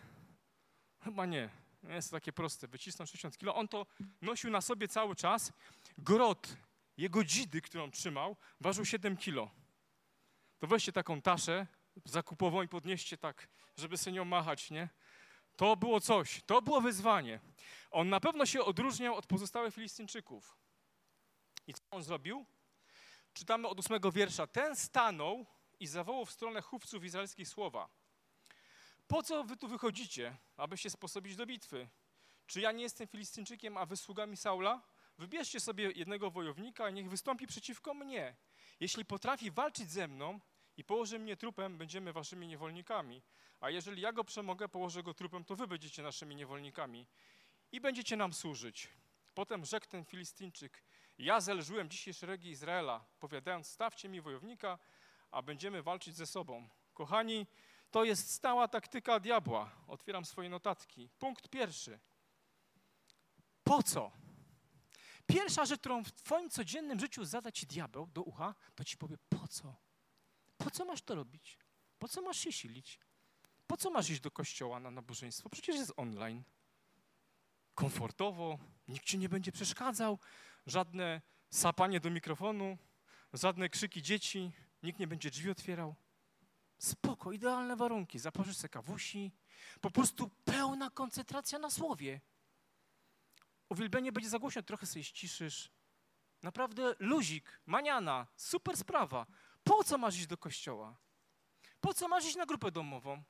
Chyba 1.03 1.25
nie. 1.25 1.49
Nie 1.83 1.95
jest 1.95 2.09
to 2.11 2.17
takie 2.17 2.33
proste. 2.33 2.67
Wycisnąć 2.67 3.09
60 3.09 3.37
kilo. 3.37 3.55
On 3.55 3.67
to 3.67 3.85
nosił 4.21 4.51
na 4.51 4.61
sobie 4.61 4.87
cały 4.87 5.15
czas. 5.15 5.53
Grot 5.97 6.57
jego 6.97 7.23
dzidy, 7.23 7.61
którą 7.61 7.91
trzymał, 7.91 8.35
ważył 8.61 8.85
7 8.85 9.17
kilo. 9.17 9.51
To 10.59 10.67
weźcie 10.67 10.91
taką 10.91 11.21
taszę 11.21 11.67
zakupową 12.05 12.61
i 12.61 12.67
podnieście 12.67 13.17
tak, 13.17 13.47
żeby 13.77 13.97
sobie 13.97 14.15
nią 14.15 14.25
machać, 14.25 14.71
nie? 14.71 14.89
To 15.55 15.75
było 15.75 16.01
coś, 16.01 16.41
to 16.45 16.61
było 16.61 16.81
wyzwanie. 16.81 17.39
On 17.95 18.09
na 18.09 18.19
pewno 18.19 18.45
się 18.45 18.63
odróżniał 18.63 19.15
od 19.15 19.25
pozostałych 19.25 19.73
Filistyńczyków. 19.73 20.57
I 21.67 21.73
co 21.73 21.81
on 21.91 22.03
zrobił? 22.03 22.45
Czytamy 23.33 23.67
od 23.67 23.79
ósmego 23.79 24.11
wiersza. 24.11 24.47
Ten 24.47 24.75
stanął 24.75 25.45
i 25.79 25.87
zawołał 25.87 26.25
w 26.25 26.31
stronę 26.31 26.61
chówców 26.61 27.03
izraelskich 27.03 27.47
słowa. 27.47 27.89
Po 29.07 29.23
co 29.23 29.43
wy 29.43 29.57
tu 29.57 29.67
wychodzicie, 29.67 30.37
aby 30.57 30.77
się 30.77 30.89
sposobić 30.89 31.35
do 31.35 31.45
bitwy? 31.45 31.89
Czy 32.47 32.61
ja 32.61 32.71
nie 32.71 32.83
jestem 32.83 33.07
Filistyńczykiem, 33.07 33.77
a 33.77 33.85
wy 33.85 33.97
sługami 33.97 34.37
Saula? 34.37 34.81
Wybierzcie 35.17 35.59
sobie 35.59 35.91
jednego 35.91 36.31
wojownika, 36.31 36.89
niech 36.89 37.09
wystąpi 37.09 37.47
przeciwko 37.47 37.93
mnie. 37.93 38.35
Jeśli 38.79 39.05
potrafi 39.05 39.51
walczyć 39.51 39.91
ze 39.91 40.07
mną 40.07 40.39
i 40.77 40.83
położy 40.83 41.19
mnie 41.19 41.37
trupem, 41.37 41.77
będziemy 41.77 42.13
waszymi 42.13 42.47
niewolnikami. 42.47 43.21
A 43.59 43.69
jeżeli 43.69 44.01
ja 44.01 44.13
go 44.13 44.23
przemogę, 44.23 44.69
położę 44.69 45.03
go 45.03 45.13
trupem, 45.13 45.45
to 45.45 45.55
wy 45.55 45.67
będziecie 45.67 46.03
naszymi 46.03 46.35
niewolnikami 46.35 47.07
i 47.75 47.81
będziecie 47.81 48.15
nam 48.15 48.33
służyć. 48.33 48.89
Potem 49.33 49.65
rzekł 49.65 49.87
ten 49.87 50.05
Filistyńczyk, 50.05 50.83
ja 51.17 51.41
zelżyłem 51.41 51.89
dzisiaj 51.89 52.13
szeregi 52.13 52.49
Izraela, 52.49 53.05
powiadając, 53.19 53.67
stawcie 53.67 54.09
mi 54.09 54.21
wojownika, 54.21 54.79
a 55.31 55.41
będziemy 55.41 55.83
walczyć 55.83 56.15
ze 56.15 56.25
sobą. 56.25 56.69
Kochani, 56.93 57.47
to 57.91 58.03
jest 58.03 58.31
stała 58.31 58.67
taktyka 58.67 59.19
diabła. 59.19 59.71
Otwieram 59.87 60.25
swoje 60.25 60.49
notatki. 60.49 61.09
Punkt 61.19 61.49
pierwszy. 61.49 61.99
Po 63.63 63.83
co? 63.83 64.11
Pierwsza 65.27 65.65
rzecz, 65.65 65.79
którą 65.79 66.03
w 66.03 66.11
twoim 66.11 66.49
codziennym 66.49 66.99
życiu 66.99 67.25
zada 67.25 67.51
ci 67.51 67.67
diabeł 67.67 68.07
do 68.07 68.21
ucha, 68.21 68.55
to 68.75 68.83
ci 68.83 68.97
powie 68.97 69.17
po 69.29 69.47
co? 69.47 69.75
Po 70.57 70.71
co 70.71 70.85
masz 70.85 71.01
to 71.01 71.15
robić? 71.15 71.57
Po 71.99 72.07
co 72.07 72.21
masz 72.21 72.37
się 72.37 72.51
silić? 72.51 72.99
Po 73.67 73.77
co 73.77 73.89
masz 73.89 74.09
iść 74.09 74.21
do 74.21 74.31
kościoła 74.31 74.79
na 74.79 74.91
nabożeństwo? 74.91 75.49
Przecież 75.49 75.75
jest 75.75 75.93
online. 75.97 76.43
Komfortowo, 77.75 78.57
nikt 78.87 79.05
ci 79.05 79.17
nie 79.17 79.29
będzie 79.29 79.51
przeszkadzał, 79.51 80.19
żadne 80.65 81.21
sapanie 81.49 81.99
do 81.99 82.09
mikrofonu, 82.09 82.77
żadne 83.33 83.69
krzyki 83.69 84.01
dzieci, 84.01 84.51
nikt 84.83 84.99
nie 84.99 85.07
będzie 85.07 85.31
drzwi 85.31 85.49
otwierał. 85.49 85.95
Spoko, 86.77 87.31
idealne 87.31 87.75
warunki. 87.75 88.19
Zaparzysz 88.19 88.57
se 88.57 88.69
kawusi, 88.69 89.31
po 89.81 89.91
prostu 89.91 90.29
pełna 90.45 90.89
koncentracja 90.89 91.59
na 91.59 91.69
słowie. 91.69 92.21
Uwielbienie 93.69 94.11
będzie 94.11 94.29
za 94.29 94.39
głośno, 94.39 94.63
trochę 94.63 94.85
sobie 94.85 95.03
ściszysz. 95.03 95.71
Naprawdę 96.43 96.95
luzik, 96.99 97.61
maniana, 97.65 98.27
super 98.35 98.77
sprawa. 98.77 99.25
Po 99.63 99.83
co 99.83 99.97
masz 99.97 100.15
iść 100.15 100.27
do 100.27 100.37
kościoła? 100.37 100.97
Po 101.81 101.93
co 101.93 102.07
masz 102.07 102.25
iść 102.25 102.35
na 102.35 102.45
grupę 102.45 102.71
domową? 102.71 103.23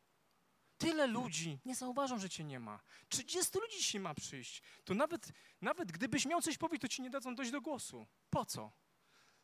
Tyle 0.77 1.07
ludzi, 1.07 1.59
nie 1.65 1.75
zauważą, 1.75 2.19
że 2.19 2.29
cię 2.29 2.43
nie 2.43 2.59
ma. 2.59 2.79
30 3.09 3.59
ludzi 3.59 3.77
dzisiaj 3.77 4.01
ma 4.01 4.13
przyjść. 4.13 4.61
To 4.83 4.93
nawet, 4.93 5.31
nawet 5.61 5.91
gdybyś 5.91 6.25
miał 6.25 6.41
coś 6.41 6.57
powiedzieć, 6.57 6.81
to 6.81 6.87
ci 6.87 7.01
nie 7.01 7.09
dadzą 7.09 7.35
dojść 7.35 7.51
do 7.51 7.61
głosu. 7.61 8.07
Po 8.29 8.45
co? 8.45 8.71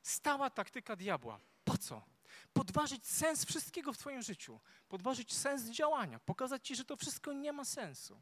Stała 0.01 0.49
taktyka 0.49 0.95
diabła. 0.95 1.39
Po 1.63 1.77
co? 1.77 2.01
Podważyć 2.53 3.07
sens 3.07 3.45
wszystkiego 3.45 3.93
w 3.93 3.97
twoim 3.97 4.21
życiu. 4.21 4.59
Podważyć 4.89 5.33
sens 5.33 5.69
działania. 5.69 6.19
Pokazać 6.19 6.67
ci, 6.67 6.75
że 6.75 6.85
to 6.85 6.97
wszystko 6.97 7.33
nie 7.33 7.53
ma 7.53 7.65
sensu. 7.65 8.21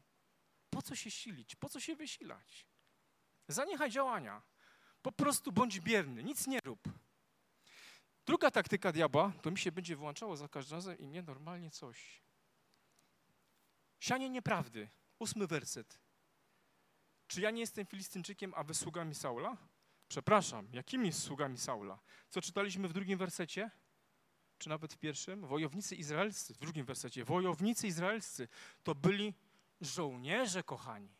Po 0.70 0.82
co 0.82 0.96
się 0.96 1.10
silić? 1.10 1.56
Po 1.56 1.68
co 1.68 1.80
się 1.80 1.96
wysilać? 1.96 2.66
Zaniechaj 3.48 3.90
działania. 3.90 4.42
Po 5.02 5.12
prostu 5.12 5.52
bądź 5.52 5.80
bierny, 5.80 6.22
nic 6.22 6.46
nie 6.46 6.58
rób. 6.64 6.88
Druga 8.26 8.50
taktyka 8.50 8.92
diabła, 8.92 9.32
to 9.42 9.50
mi 9.50 9.58
się 9.58 9.72
będzie 9.72 9.96
wyłączało 9.96 10.36
za 10.36 10.48
każdym 10.48 10.76
razem 10.76 10.98
i 10.98 11.06
mnie 11.06 11.22
normalnie 11.22 11.70
coś. 11.70 12.22
Sianie 14.00 14.30
nieprawdy. 14.30 14.88
Ósmy 15.18 15.46
werset. 15.46 16.00
Czy 17.26 17.40
ja 17.40 17.50
nie 17.50 17.60
jestem 17.60 17.86
Filistynczykiem, 17.86 18.52
a 18.56 18.64
wy 18.64 18.74
sługami 18.74 19.14
Saula? 19.14 19.56
Przepraszam, 20.08 20.68
jakimi 20.72 21.12
sługami 21.12 21.58
Saula? 21.58 21.98
Co 22.30 22.40
czytaliśmy 22.40 22.88
w 22.88 22.92
drugim 22.92 23.18
wersecie? 23.18 23.70
Czy 24.58 24.68
nawet 24.68 24.94
w 24.94 24.98
pierwszym? 24.98 25.46
Wojownicy 25.46 25.96
izraelscy, 25.96 26.54
w 26.54 26.56
drugim 26.56 26.84
wersecie. 26.84 27.24
Wojownicy 27.24 27.86
izraelscy 27.86 28.48
to 28.82 28.94
byli 28.94 29.34
żołnierze, 29.80 30.62
kochani. 30.62 31.14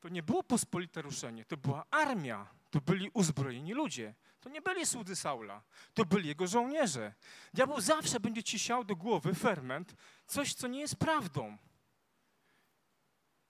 To 0.00 0.08
nie 0.08 0.22
było 0.22 0.42
pospolite 0.42 1.02
ruszenie, 1.02 1.44
to 1.44 1.56
była 1.56 1.84
armia, 1.90 2.48
to 2.70 2.80
byli 2.80 3.10
uzbrojeni 3.14 3.74
ludzie. 3.74 4.14
To 4.40 4.48
nie 4.48 4.62
byli 4.62 4.86
słudzy 4.86 5.16
Saula, 5.16 5.62
to 5.94 6.04
byli 6.04 6.28
jego 6.28 6.46
żołnierze. 6.46 7.14
Diabeł 7.54 7.80
zawsze 7.80 8.20
będzie 8.20 8.42
ci 8.42 8.58
siał 8.58 8.84
do 8.84 8.96
głowy 8.96 9.34
ferment, 9.34 9.94
coś, 10.26 10.54
co 10.54 10.68
nie 10.68 10.80
jest 10.80 10.96
prawdą. 10.96 11.58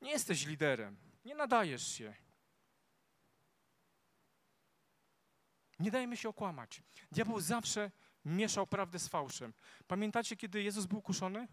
Nie 0.07 0.13
jesteś 0.13 0.47
liderem, 0.47 0.97
nie 1.25 1.35
nadajesz 1.35 1.89
się. 1.89 2.15
Nie 5.79 5.91
dajmy 5.91 6.17
się 6.17 6.29
okłamać. 6.29 6.83
Diabeł 7.13 7.41
zawsze 7.41 7.91
mieszał 8.25 8.67
prawdę 8.67 8.99
z 8.99 9.09
fałszem. 9.09 9.55
Pamiętacie, 9.87 10.37
kiedy 10.37 10.63
Jezus 10.63 10.87
był 10.87 11.03
kuszony? 11.03 11.49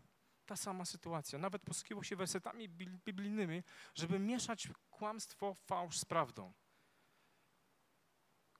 Ta 0.46 0.56
sama 0.56 0.86
sytuacja. 0.86 1.40
Nawet 1.40 1.62
posługiwał 1.62 2.04
się 2.04 2.16
wersetami 2.16 2.70
biblijnymi, 3.06 3.64
żeby 3.96 4.20
mieszać 4.20 4.68
kłamstwo, 4.90 5.56
fałsz 5.66 6.00
z 6.00 6.06
prawdą. 6.06 6.54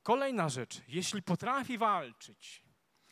Kolejna 0.04 0.50
rzecz. 0.50 0.82
Jeśli 0.88 1.24
potrafi 1.24 1.78
walczyć, 1.78 2.64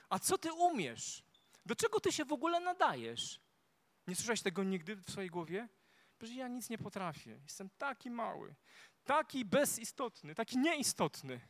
a 0.09 0.19
co 0.19 0.37
ty 0.37 0.53
umiesz? 0.53 1.23
Do 1.65 1.75
czego 1.75 1.99
ty 1.99 2.11
się 2.11 2.25
w 2.25 2.33
ogóle 2.33 2.59
nadajesz? 2.59 3.39
Nie 4.07 4.15
słyszałeś 4.15 4.41
tego 4.41 4.63
nigdy 4.63 4.95
w 4.95 5.11
swojej 5.11 5.29
głowie? 5.29 5.67
Że 6.21 6.33
ja 6.33 6.47
nic 6.47 6.69
nie 6.69 6.77
potrafię. 6.77 7.39
Jestem 7.43 7.69
taki 7.77 8.11
mały, 8.11 8.55
taki 9.03 9.45
bezistotny, 9.45 10.35
taki 10.35 10.57
nieistotny. 10.57 11.41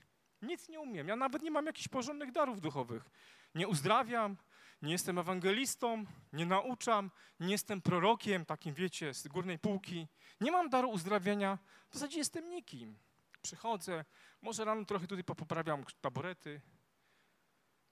Nic 0.41 0.69
nie 0.69 0.79
umiem. 0.79 1.07
Ja 1.07 1.15
nawet 1.15 1.41
nie 1.41 1.51
mam 1.51 1.65
jakichś 1.65 1.87
porządnych 1.87 2.31
darów 2.31 2.61
duchowych. 2.61 3.09
Nie 3.55 3.67
uzdrawiam, 3.67 4.37
nie 4.81 4.91
jestem 4.91 5.19
ewangelistą, 5.19 6.05
nie 6.33 6.45
nauczam, 6.45 7.11
nie 7.39 7.51
jestem 7.51 7.81
prorokiem, 7.81 8.45
takim 8.45 8.73
wiecie, 8.73 9.13
z 9.13 9.27
górnej 9.27 9.59
półki. 9.59 10.07
Nie 10.41 10.51
mam 10.51 10.69
daru 10.69 10.89
uzdrawiania, 10.89 11.57
w 11.89 11.93
zasadzie 11.93 12.17
jestem 12.17 12.49
nikim. 12.49 12.97
Przychodzę, 13.41 14.05
może 14.41 14.65
rano 14.65 14.85
trochę 14.85 15.07
tutaj 15.07 15.23
poprawiam 15.23 15.83
taborety, 16.01 16.61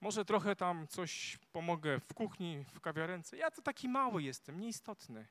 może 0.01 0.25
trochę 0.25 0.55
tam 0.55 0.87
coś 0.87 1.37
pomogę 1.51 1.99
w 1.99 2.13
kuchni, 2.13 2.65
w 2.73 2.79
kawiarence. 2.79 3.37
Ja 3.37 3.51
to 3.51 3.61
taki 3.61 3.89
mały 3.89 4.23
jestem, 4.23 4.59
nieistotny. 4.59 5.27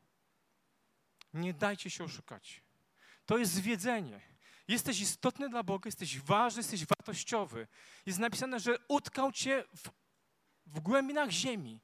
Nie 1.38 1.54
dajcie 1.54 1.90
się 1.90 2.04
oszukać. 2.04 2.62
To 3.26 3.38
jest 3.38 3.52
zwiedzenie. 3.52 4.20
Jesteś 4.68 5.00
istotny 5.00 5.48
dla 5.48 5.62
Boga, 5.62 5.88
jesteś 5.88 6.20
ważny, 6.20 6.60
jesteś 6.60 6.86
wartościowy. 6.86 7.66
Jest 8.06 8.18
napisane, 8.18 8.60
że 8.60 8.78
utkał 8.88 9.32
cię 9.32 9.64
w, 9.76 9.90
w 10.66 10.80
głębinach 10.80 11.30
ziemi. 11.30 11.80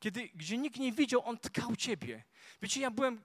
Kiedy, 0.00 0.28
gdzie 0.34 0.58
nikt 0.58 0.76
nie 0.76 0.92
widział, 0.92 1.22
On 1.24 1.38
tkał 1.38 1.76
ciebie. 1.76 2.24
Wiecie, 2.62 2.80
ja 2.80 2.90
byłem 2.90 3.22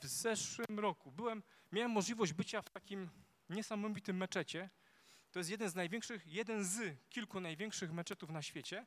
w 0.00 0.06
zeszłym 0.06 0.80
roku, 0.80 1.12
byłem, 1.12 1.42
miałem 1.72 1.90
możliwość 1.90 2.32
bycia 2.32 2.62
w 2.62 2.70
takim 2.70 3.10
niesamowitym 3.50 4.16
meczecie. 4.16 4.70
To 5.30 5.38
jest 5.38 5.50
jeden 5.50 5.70
z 5.70 5.74
największych, 5.74 6.26
jeden 6.26 6.64
z 6.64 6.96
kilku 7.10 7.40
największych 7.40 7.92
meczetów 7.92 8.30
na 8.30 8.42
świecie. 8.42 8.86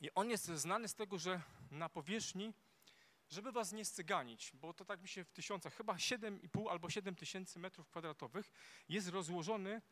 I 0.00 0.10
on 0.14 0.30
jest 0.30 0.46
znany 0.46 0.88
z 0.88 0.94
tego, 0.94 1.18
że 1.18 1.40
na 1.70 1.88
powierzchni 1.88 2.54
żeby 3.34 3.52
was 3.52 3.72
nie 3.72 3.84
scyganić, 3.84 4.52
bo 4.54 4.74
to 4.74 4.84
tak 4.84 5.02
mi 5.02 5.08
się 5.08 5.24
w 5.24 5.32
tysiącach, 5.32 5.74
chyba 5.74 5.94
7,5 5.94 6.70
albo 6.70 6.90
7 6.90 7.14
tysięcy 7.14 7.58
metrów 7.58 7.88
kwadratowych 7.88 8.50
jest 8.88 9.08
rozłożony 9.08 9.82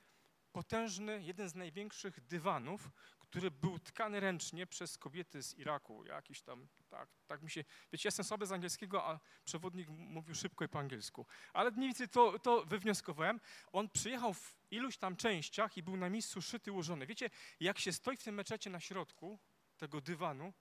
potężny, 0.52 1.22
jeden 1.22 1.48
z 1.48 1.54
największych 1.54 2.20
dywanów, 2.20 2.90
który 3.18 3.50
był 3.50 3.78
tkany 3.78 4.20
ręcznie 4.20 4.66
przez 4.66 4.98
kobiety 4.98 5.42
z 5.42 5.54
Iraku. 5.54 6.04
Jakiś 6.04 6.42
tam, 6.42 6.68
tak, 6.88 7.08
tak 7.26 7.42
mi 7.42 7.50
się, 7.50 7.64
wiecie, 7.92 8.06
jestem 8.06 8.24
słaby 8.24 8.46
z 8.46 8.52
angielskiego, 8.52 9.04
a 9.04 9.20
przewodnik 9.44 9.88
mówił 9.88 10.34
szybko 10.34 10.64
i 10.64 10.68
po 10.68 10.78
angielsku. 10.78 11.26
Ale 11.52 11.70
mniej 11.70 11.88
więcej 11.88 12.08
to, 12.08 12.38
to 12.38 12.64
wywnioskowałem. 12.66 13.40
On 13.72 13.88
przyjechał 13.88 14.34
w 14.34 14.56
iluś 14.70 14.96
tam 14.96 15.16
częściach 15.16 15.76
i 15.76 15.82
był 15.82 15.96
na 15.96 16.10
miejscu 16.10 16.42
szyty, 16.42 16.72
ułożony. 16.72 17.06
Wiecie, 17.06 17.30
jak 17.60 17.78
się 17.78 17.92
stoi 17.92 18.16
w 18.16 18.22
tym 18.22 18.34
meczecie 18.34 18.70
na 18.70 18.80
środku 18.80 19.38
tego 19.76 20.00
dywanu, 20.00 20.52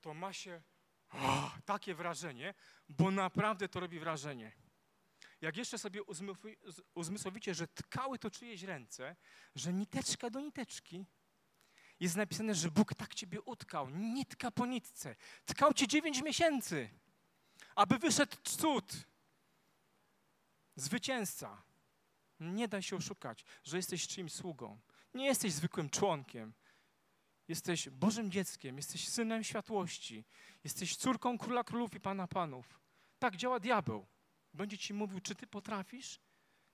to 0.00 0.14
ma 0.14 0.32
się 0.32 0.62
oh, 1.10 1.58
takie 1.64 1.94
wrażenie, 1.94 2.54
bo 2.88 3.10
naprawdę 3.10 3.68
to 3.68 3.80
robi 3.80 4.00
wrażenie. 4.00 4.52
Jak 5.40 5.56
jeszcze 5.56 5.78
sobie 5.78 6.00
uzmysłowicie, 6.94 7.54
że 7.54 7.68
tkały 7.68 8.18
to 8.18 8.30
czyjeś 8.30 8.62
ręce, 8.62 9.16
że 9.54 9.72
niteczka 9.72 10.30
do 10.30 10.40
niteczki, 10.40 11.06
jest 12.00 12.16
napisane, 12.16 12.54
że 12.54 12.70
Bóg 12.70 12.94
tak 12.94 13.14
ciebie 13.14 13.42
utkał, 13.42 13.90
nitka 13.90 14.50
po 14.50 14.66
nitce. 14.66 15.16
Tkał 15.44 15.74
cię 15.74 15.86
dziewięć 15.86 16.22
miesięcy, 16.22 16.90
aby 17.74 17.98
wyszedł 17.98 18.36
cud. 18.44 18.92
Zwycięzca. 20.76 21.62
Nie 22.40 22.68
da 22.68 22.82
się 22.82 22.96
oszukać, 22.96 23.44
że 23.64 23.76
jesteś 23.76 24.08
czyimś 24.08 24.32
sługą. 24.32 24.80
Nie 25.14 25.26
jesteś 25.26 25.52
zwykłym 25.52 25.90
członkiem. 25.90 26.52
Jesteś 27.48 27.88
Bożym 27.88 28.30
dzieckiem, 28.30 28.76
jesteś 28.76 29.08
synem 29.08 29.44
światłości, 29.44 30.24
jesteś 30.64 30.96
córką 30.96 31.38
króla 31.38 31.64
królów 31.64 31.94
i 31.94 32.00
pana 32.00 32.26
panów. 32.26 32.80
Tak 33.18 33.36
działa 33.36 33.60
diabeł. 33.60 34.06
Będzie 34.54 34.78
ci 34.78 34.94
mówił, 34.94 35.20
czy 35.20 35.34
ty 35.34 35.46
potrafisz? 35.46 36.20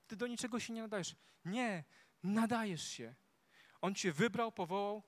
Ty 0.07 0.17
do 0.17 0.27
niczego 0.27 0.61
się 0.61 0.73
nie 0.73 0.83
nadajesz. 0.83 1.17
Nie, 1.45 1.85
nadajesz 2.23 2.89
się. 2.89 3.15
On 3.81 3.95
cię 3.95 4.13
wybrał, 4.13 4.53
powołał, 4.53 5.03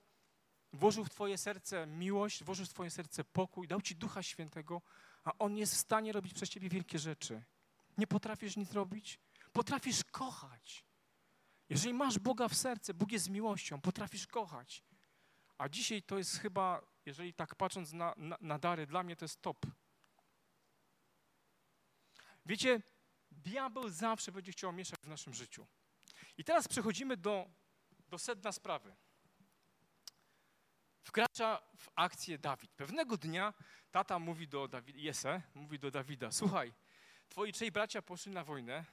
włożył 0.72 1.04
w 1.04 1.10
twoje 1.10 1.38
serce 1.38 1.86
miłość, 1.86 2.44
włożył 2.44 2.66
w 2.66 2.68
twoje 2.68 2.90
serce 2.90 3.24
pokój, 3.24 3.68
dał 3.68 3.82
ci 3.82 3.96
Ducha 3.96 4.22
Świętego, 4.22 4.82
a 5.24 5.32
On 5.38 5.56
jest 5.56 5.74
w 5.74 5.78
stanie 5.78 6.12
robić 6.12 6.34
przez 6.34 6.48
ciebie 6.48 6.68
wielkie 6.68 6.98
rzeczy. 6.98 7.42
Nie 7.98 8.06
potrafisz 8.06 8.56
nic 8.56 8.72
robić? 8.72 9.20
Potrafisz 9.52 10.04
kochać. 10.04 10.84
Jeżeli 11.68 11.94
masz 11.94 12.18
Boga 12.18 12.48
w 12.48 12.54
serce, 12.54 12.94
Bóg 12.94 13.12
jest 13.12 13.30
miłością, 13.30 13.80
potrafisz 13.80 14.26
kochać. 14.26 14.84
A 15.58 15.68
dzisiaj 15.68 16.02
to 16.02 16.18
jest 16.18 16.38
chyba, 16.38 16.82
jeżeli 17.06 17.34
tak 17.34 17.54
patrząc 17.54 17.92
na, 17.92 18.14
na, 18.16 18.36
na 18.40 18.58
dary, 18.58 18.86
dla 18.86 19.02
mnie 19.02 19.16
to 19.16 19.24
jest 19.24 19.42
top. 19.42 19.66
Wiecie, 22.46 22.82
diabeł 23.30 23.88
zawsze 23.88 24.32
będzie 24.32 24.52
chciał 24.52 24.72
mieszać 24.72 25.00
w 25.02 25.08
naszym 25.08 25.34
życiu. 25.34 25.66
I 26.38 26.44
teraz 26.44 26.68
przechodzimy 26.68 27.16
do, 27.16 27.50
do 28.08 28.18
sedna 28.18 28.52
sprawy. 28.52 28.96
Wkracza 31.02 31.62
w 31.76 31.88
akcję 31.94 32.38
Dawid. 32.38 32.72
Pewnego 32.72 33.16
dnia 33.16 33.54
tata 33.90 34.18
mówi 34.18 34.48
do 34.48 34.68
Dawida, 34.68 34.98
Jese, 34.98 35.42
mówi 35.54 35.78
do 35.78 35.90
Dawida, 35.90 36.32
słuchaj, 36.32 36.72
twoi 37.28 37.52
trzej 37.52 37.72
bracia 37.72 38.02
poszli 38.02 38.32
na 38.32 38.44
wojnę, 38.44 38.84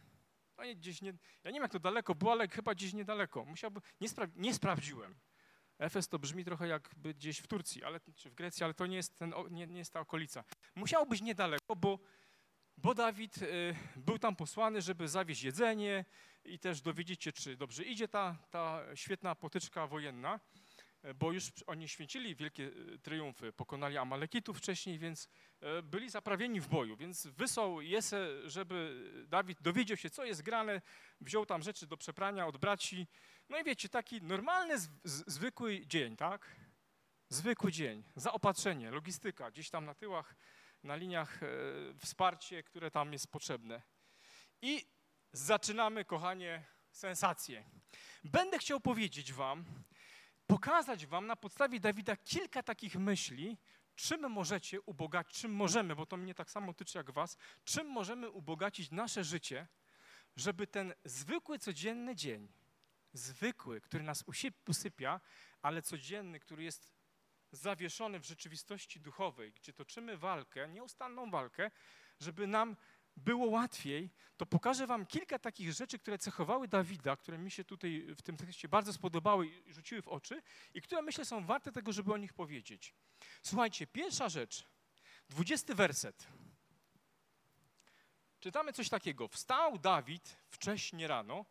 no 0.57 0.63
nie, 0.63 0.75
gdzieś 0.75 1.01
nie, 1.01 1.13
ja 1.43 1.51
nie 1.51 1.53
wiem 1.53 1.61
jak 1.61 1.71
to 1.71 1.79
daleko 1.79 2.15
było, 2.15 2.31
ale 2.31 2.47
chyba 2.47 2.75
gdzieś 2.75 2.93
niedaleko. 2.93 3.45
Musiałby, 3.45 3.81
nie, 4.01 4.09
spra 4.09 4.27
nie 4.35 4.53
sprawdziłem. 4.53 5.15
Efes 5.83 6.07
to 6.07 6.19
brzmi 6.19 6.45
trochę 6.45 6.67
jakby 6.67 7.13
gdzieś 7.13 7.39
w 7.39 7.47
Turcji, 7.47 7.83
ale, 7.83 7.99
czy 8.15 8.29
w 8.29 8.33
Grecji, 8.33 8.63
ale 8.63 8.73
to 8.73 8.85
nie 8.85 8.95
jest, 8.95 9.17
ten, 9.17 9.33
nie, 9.51 9.67
nie 9.67 9.77
jest 9.77 9.93
ta 9.93 9.99
okolica. 9.99 10.43
Musiało 10.75 11.05
być 11.05 11.21
niedaleko, 11.21 11.75
bo, 11.75 11.99
bo 12.77 12.93
Dawid 12.93 13.37
y, 13.37 13.75
był 13.95 14.19
tam 14.19 14.35
posłany, 14.35 14.81
żeby 14.81 15.07
zawieźć 15.07 15.43
jedzenie 15.43 16.05
i 16.45 16.59
też 16.59 16.81
dowiedzieć 16.81 17.23
się, 17.23 17.31
czy 17.31 17.57
dobrze 17.57 17.83
idzie 17.83 18.07
ta, 18.07 18.37
ta 18.49 18.81
świetna 18.95 19.35
potyczka 19.35 19.87
wojenna 19.87 20.39
bo 21.15 21.31
już 21.31 21.51
oni 21.67 21.87
święcili 21.87 22.35
wielkie 22.35 22.67
e, 22.67 22.97
triumfy, 22.97 23.53
pokonali 23.53 23.97
Amalekitów 23.97 24.57
wcześniej, 24.57 24.99
więc 24.99 25.29
e, 25.61 25.81
byli 25.81 26.09
zaprawieni 26.09 26.61
w 26.61 26.67
boju. 26.67 26.97
Więc 26.97 27.27
wysłał 27.27 27.81
Jesę, 27.81 28.49
żeby 28.49 29.03
Dawid 29.27 29.61
dowiedział 29.61 29.97
się, 29.97 30.09
co 30.09 30.25
jest 30.25 30.41
grane, 30.41 30.81
wziął 31.21 31.45
tam 31.45 31.63
rzeczy 31.63 31.87
do 31.87 31.97
przeprania 31.97 32.47
od 32.47 32.57
braci. 32.57 33.07
No 33.49 33.59
i 33.59 33.63
wiecie, 33.63 33.89
taki 33.89 34.21
normalny, 34.21 34.75
zwykły 35.03 35.87
dzień, 35.87 36.15
tak? 36.15 36.55
Zwykły 37.29 37.71
dzień, 37.71 38.03
zaopatrzenie, 38.15 38.91
logistyka, 38.91 39.51
gdzieś 39.51 39.69
tam 39.69 39.85
na 39.85 39.95
tyłach, 39.95 40.35
na 40.83 40.95
liniach 40.95 41.43
e, 41.43 41.47
wsparcie, 41.99 42.63
które 42.63 42.91
tam 42.91 43.13
jest 43.13 43.31
potrzebne. 43.31 43.81
I 44.61 44.85
zaczynamy, 45.31 46.05
kochanie, 46.05 46.65
sensację. 46.91 47.63
Będę 48.23 48.59
chciał 48.59 48.79
powiedzieć 48.79 49.33
wam, 49.33 49.65
pokazać 50.47 51.05
wam 51.05 51.27
na 51.27 51.35
podstawie 51.35 51.79
Dawida 51.79 52.17
kilka 52.17 52.63
takich 52.63 52.95
myśli, 52.95 53.57
czym 53.95 54.31
możecie 54.31 54.81
ubogacić, 54.81 55.41
czym 55.41 55.51
możemy, 55.53 55.95
bo 55.95 56.05
to 56.05 56.17
mnie 56.17 56.33
tak 56.33 56.49
samo 56.49 56.73
tyczy 56.73 56.97
jak 56.97 57.11
was, 57.11 57.37
czym 57.63 57.87
możemy 57.87 58.29
ubogacić 58.29 58.91
nasze 58.91 59.23
życie, 59.23 59.67
żeby 60.35 60.67
ten 60.67 60.93
zwykły, 61.05 61.59
codzienny 61.59 62.15
dzień, 62.15 62.47
zwykły, 63.13 63.81
który 63.81 64.03
nas 64.03 64.23
usypia, 64.67 65.21
ale 65.61 65.81
codzienny, 65.81 66.39
który 66.39 66.63
jest 66.63 66.93
zawieszony 67.51 68.19
w 68.19 68.25
rzeczywistości 68.25 68.99
duchowej, 68.99 69.53
gdzie 69.53 69.73
toczymy 69.73 70.17
walkę, 70.17 70.69
nieustanną 70.69 71.31
walkę, 71.31 71.71
żeby 72.19 72.47
nam 72.47 72.75
było 73.17 73.47
łatwiej, 73.47 74.09
to 74.37 74.45
pokażę 74.45 74.87
wam 74.87 75.05
kilka 75.05 75.39
takich 75.39 75.73
rzeczy, 75.73 75.99
które 75.99 76.17
cechowały 76.17 76.67
Dawida, 76.67 77.15
które 77.15 77.37
mi 77.37 77.51
się 77.51 77.63
tutaj 77.63 78.07
w 78.15 78.21
tym 78.21 78.37
tekście 78.37 78.69
bardzo 78.69 78.93
spodobały 78.93 79.47
i 79.47 79.73
rzuciły 79.73 80.01
w 80.01 80.07
oczy 80.07 80.41
i 80.73 80.81
które 80.81 81.01
myślę 81.01 81.25
są 81.25 81.45
warte 81.45 81.71
tego, 81.71 81.93
żeby 81.93 82.13
o 82.13 82.17
nich 82.17 82.33
powiedzieć. 82.33 82.95
Słuchajcie, 83.43 83.87
pierwsza 83.87 84.29
rzecz, 84.29 84.67
dwudziesty 85.29 85.75
werset. 85.75 86.27
Czytamy 88.39 88.73
coś 88.73 88.89
takiego. 88.89 89.27
Wstał 89.27 89.79
Dawid 89.79 90.37
wcześnie 90.49 91.07
rano 91.07 91.45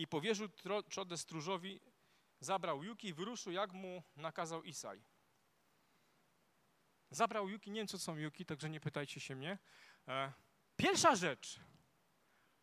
i 0.00 0.06
powierzył 0.06 0.48
trzodę 0.88 1.18
stróżowi, 1.18 1.80
zabrał 2.40 2.84
Juki 2.84 3.08
i 3.08 3.14
wyruszył, 3.14 3.52
jak 3.52 3.72
mu 3.72 4.02
nakazał 4.16 4.62
Isaj. 4.62 5.02
Zabrał 7.10 7.48
Juki, 7.48 7.70
nie 7.70 7.80
wiem 7.80 7.86
co 7.86 7.98
są 7.98 8.16
Juki, 8.16 8.46
także 8.46 8.70
nie 8.70 8.80
pytajcie 8.80 9.20
się 9.20 9.36
mnie. 9.36 9.58
E, 10.08 10.32
Pierwsza 10.76 11.16
rzecz. 11.16 11.60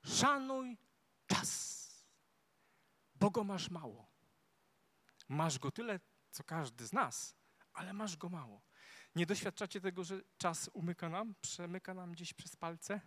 Szanuj 0.06 0.78
czas, 1.28 1.88
bo 3.16 3.32
go 3.32 3.44
masz 3.44 3.70
mało. 3.70 4.08
Masz 5.28 5.60
go 5.60 5.72
tyle, 5.72 6.00
co 6.32 6.44
każdy 6.44 6.88
z 6.88 6.94
nas, 6.94 7.36
ale 7.74 7.94
masz 7.94 8.18
go 8.18 8.30
mało. 8.30 8.62
Nie 9.16 9.26
doświadczacie 9.26 9.82
tego, 9.82 10.04
że 10.04 10.22
czas 10.38 10.70
umyka 10.74 11.10
nam, 11.10 11.36
przemyka 11.42 11.94
nam 11.94 12.12
gdzieś 12.12 12.34
przez 12.34 12.56
palce? 12.56 13.02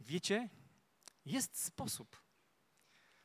Wiecie, 0.00 0.48
jest 1.24 1.64
sposób. 1.64 2.22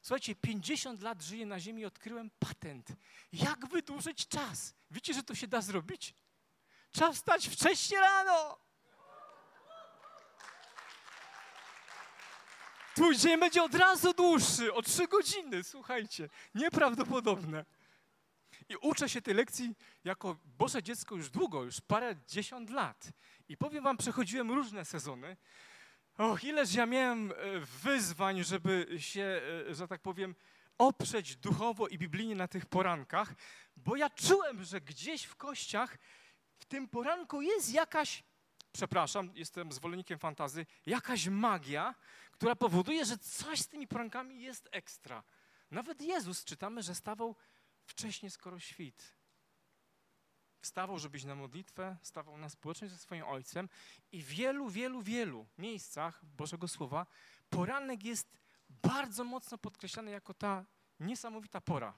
Słuchajcie, 0.07 0.35
50 0.35 1.01
lat 1.01 1.21
żyję 1.21 1.45
na 1.45 1.59
Ziemi 1.59 1.81
i 1.81 1.85
odkryłem 1.85 2.29
patent. 2.39 2.87
Jak 3.33 3.67
wydłużyć 3.67 4.27
czas? 4.27 4.73
Wiecie, 4.91 5.13
że 5.13 5.23
to 5.23 5.35
się 5.35 5.47
da 5.47 5.61
zrobić? 5.61 6.13
Trzeba 6.91 7.13
wstać 7.13 7.47
wcześniej 7.47 7.99
rano. 7.99 8.57
Twój 12.95 13.17
dzień 13.17 13.39
będzie 13.39 13.63
od 13.63 13.75
razu 13.75 14.13
dłuższy, 14.13 14.73
o 14.73 14.81
trzy 14.81 15.07
godziny, 15.07 15.63
słuchajcie, 15.63 16.29
nieprawdopodobne. 16.55 17.65
I 18.69 18.75
uczę 18.75 19.09
się 19.09 19.21
tej 19.21 19.33
lekcji 19.33 19.75
jako 20.03 20.37
Boże 20.45 20.83
dziecko 20.83 21.15
już 21.15 21.29
długo, 21.29 21.63
już 21.63 21.81
parę 21.81 22.15
dziesiąt 22.27 22.69
lat. 22.69 23.11
I 23.49 23.57
powiem 23.57 23.83
wam, 23.83 23.97
przechodziłem 23.97 24.51
różne 24.51 24.85
sezony. 24.85 25.37
Och, 26.17 26.43
ileż 26.43 26.73
ja 26.73 26.85
miałem 26.85 27.31
e, 27.31 27.35
wyzwań, 27.59 28.43
żeby 28.43 28.87
się, 28.97 29.41
e, 29.69 29.75
że 29.75 29.87
tak 29.87 30.01
powiem, 30.01 30.35
oprzeć 30.77 31.35
duchowo 31.35 31.87
i 31.87 31.97
biblijnie 31.97 32.35
na 32.35 32.47
tych 32.47 32.65
porankach, 32.65 33.33
bo 33.75 33.95
ja 33.95 34.09
czułem, 34.09 34.63
że 34.63 34.81
gdzieś 34.81 35.23
w 35.23 35.35
kościach 35.35 35.97
w 36.57 36.65
tym 36.65 36.87
poranku 36.87 37.41
jest 37.41 37.73
jakaś, 37.73 38.23
przepraszam, 38.71 39.31
jestem 39.35 39.71
zwolennikiem 39.71 40.19
fantazy, 40.19 40.65
jakaś 40.85 41.27
magia, 41.27 41.95
która 42.31 42.55
powoduje, 42.55 43.05
że 43.05 43.17
coś 43.17 43.59
z 43.59 43.67
tymi 43.67 43.87
porankami 43.87 44.41
jest 44.41 44.69
ekstra. 44.71 45.23
Nawet 45.71 46.01
Jezus 46.01 46.43
czytamy, 46.43 46.83
że 46.83 46.95
stawał 46.95 47.35
wcześniej, 47.85 48.31
skoro 48.31 48.59
świt. 48.59 49.16
Wstawał, 50.61 50.99
żeby 50.99 51.17
iść 51.17 51.25
na 51.25 51.35
modlitwę, 51.35 51.97
stawał 52.01 52.37
na 52.37 52.49
społeczność 52.49 52.93
ze 52.93 52.99
swoim 52.99 53.23
Ojcem 53.23 53.69
i 54.11 54.21
w 54.21 54.27
wielu, 54.27 54.69
wielu, 54.69 55.01
wielu 55.01 55.47
miejscach 55.57 56.25
Bożego 56.25 56.67
Słowa 56.67 57.05
poranek 57.49 58.03
jest 58.03 58.37
bardzo 58.69 59.23
mocno 59.23 59.57
podkreślany 59.57 60.11
jako 60.11 60.33
ta 60.33 60.65
niesamowita 60.99 61.61
pora. 61.61 61.93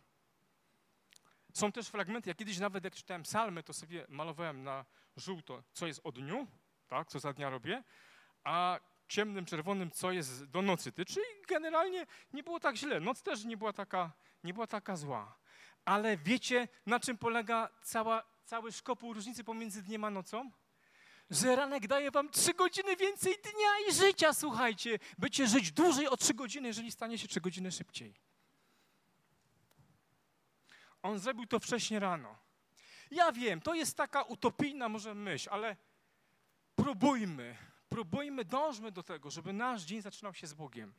Są 1.54 1.72
też 1.72 1.88
fragmenty, 1.88 2.30
ja 2.30 2.36
kiedyś 2.36 2.60
nawet 2.60 2.84
jak 2.84 2.96
czytałem 2.96 3.24
psalmy, 3.24 3.64
to 3.64 3.74
sobie 3.74 4.06
malowałem 4.10 4.64
na 4.64 4.86
żółto, 5.18 5.64
co 5.74 5.88
jest 5.88 6.02
o 6.04 6.12
dniu, 6.12 6.48
tak, 6.88 7.08
co 7.08 7.20
za 7.20 7.34
dnia 7.34 7.50
robię, 7.50 7.84
a 8.44 8.80
ciemnym, 9.08 9.46
czerwonym, 9.46 9.92
co 9.92 10.12
jest 10.12 10.46
do 10.46 10.62
nocy 10.62 10.92
tyczy 10.92 11.20
i 11.20 11.46
generalnie 11.48 12.06
nie 12.34 12.44
było 12.44 12.60
tak 12.60 12.76
źle. 12.76 13.00
Noc 13.00 13.24
też 13.24 13.46
nie 13.46 13.58
była 13.58 13.74
taka, 13.74 14.12
nie 14.44 14.54
była 14.54 14.68
taka 14.68 14.96
zła. 14.96 15.38
Ale 15.86 16.18
wiecie, 16.18 16.68
na 16.86 17.00
czym 17.00 17.18
polega 17.18 17.70
cała, 17.84 18.24
cały 18.50 18.72
szkopuł 18.72 19.14
różnicy 19.14 19.44
pomiędzy 19.44 19.84
dniem 19.84 20.04
a 20.04 20.10
nocą? 20.10 20.52
Że 21.30 21.56
ranek 21.56 21.88
daje 21.88 22.12
wam 22.12 22.30
trzy 22.30 22.54
godziny 22.54 22.96
więcej 22.96 23.36
dnia 23.44 23.90
i 23.90 23.94
życia, 23.94 24.34
słuchajcie. 24.34 25.00
Będziecie 25.18 25.48
żyć 25.48 25.72
dłużej 25.72 26.08
o 26.08 26.18
trzy 26.18 26.34
godziny, 26.34 26.68
jeżeli 26.68 26.92
stanie 26.92 27.18
się 27.18 27.28
trzy 27.28 27.42
godziny 27.42 27.72
szybciej. 27.72 28.14
On 31.02 31.20
zrobił 31.20 31.46
to 31.46 31.60
wcześniej 31.60 32.00
rano. 32.00 32.38
Ja 33.12 33.32
wiem, 33.32 33.62
to 33.62 33.74
jest 33.74 33.98
taka 33.98 34.24
utopijna 34.24 34.90
może 34.90 35.16
myśl, 35.16 35.50
ale 35.52 35.76
próbujmy, 36.76 37.58
próbujmy, 37.90 38.46
dążmy 38.46 38.92
do 38.92 39.04
tego, 39.04 39.32
żeby 39.32 39.54
nasz 39.54 39.84
dzień 39.84 40.02
zaczynał 40.02 40.34
się 40.34 40.48
z 40.48 40.54
Bogiem. 40.54 40.94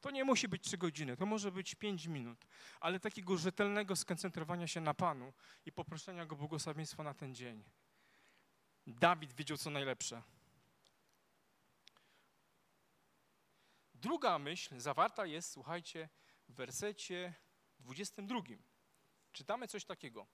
To 0.00 0.10
nie 0.10 0.24
musi 0.24 0.48
być 0.48 0.62
trzy 0.62 0.78
godziny, 0.78 1.16
to 1.16 1.26
może 1.26 1.52
być 1.52 1.74
pięć 1.74 2.06
minut, 2.06 2.46
ale 2.80 3.00
takiego 3.00 3.36
rzetelnego 3.36 3.96
skoncentrowania 3.96 4.66
się 4.66 4.80
na 4.80 4.94
Panu 4.94 5.32
i 5.66 5.72
poproszenia 5.72 6.26
Go 6.26 6.36
błogosławieństwa 6.36 7.02
na 7.02 7.14
ten 7.14 7.34
dzień. 7.34 7.64
Dawid 8.86 9.32
wiedział 9.32 9.56
co 9.56 9.70
najlepsze. 9.70 10.22
Druga 13.94 14.38
myśl 14.38 14.80
zawarta 14.80 15.26
jest, 15.26 15.50
słuchajcie, 15.50 16.08
w 16.48 16.54
wersecie 16.54 17.34
22. 17.80 18.40
Czytamy 19.32 19.68
coś 19.68 19.84
takiego. 19.84 20.26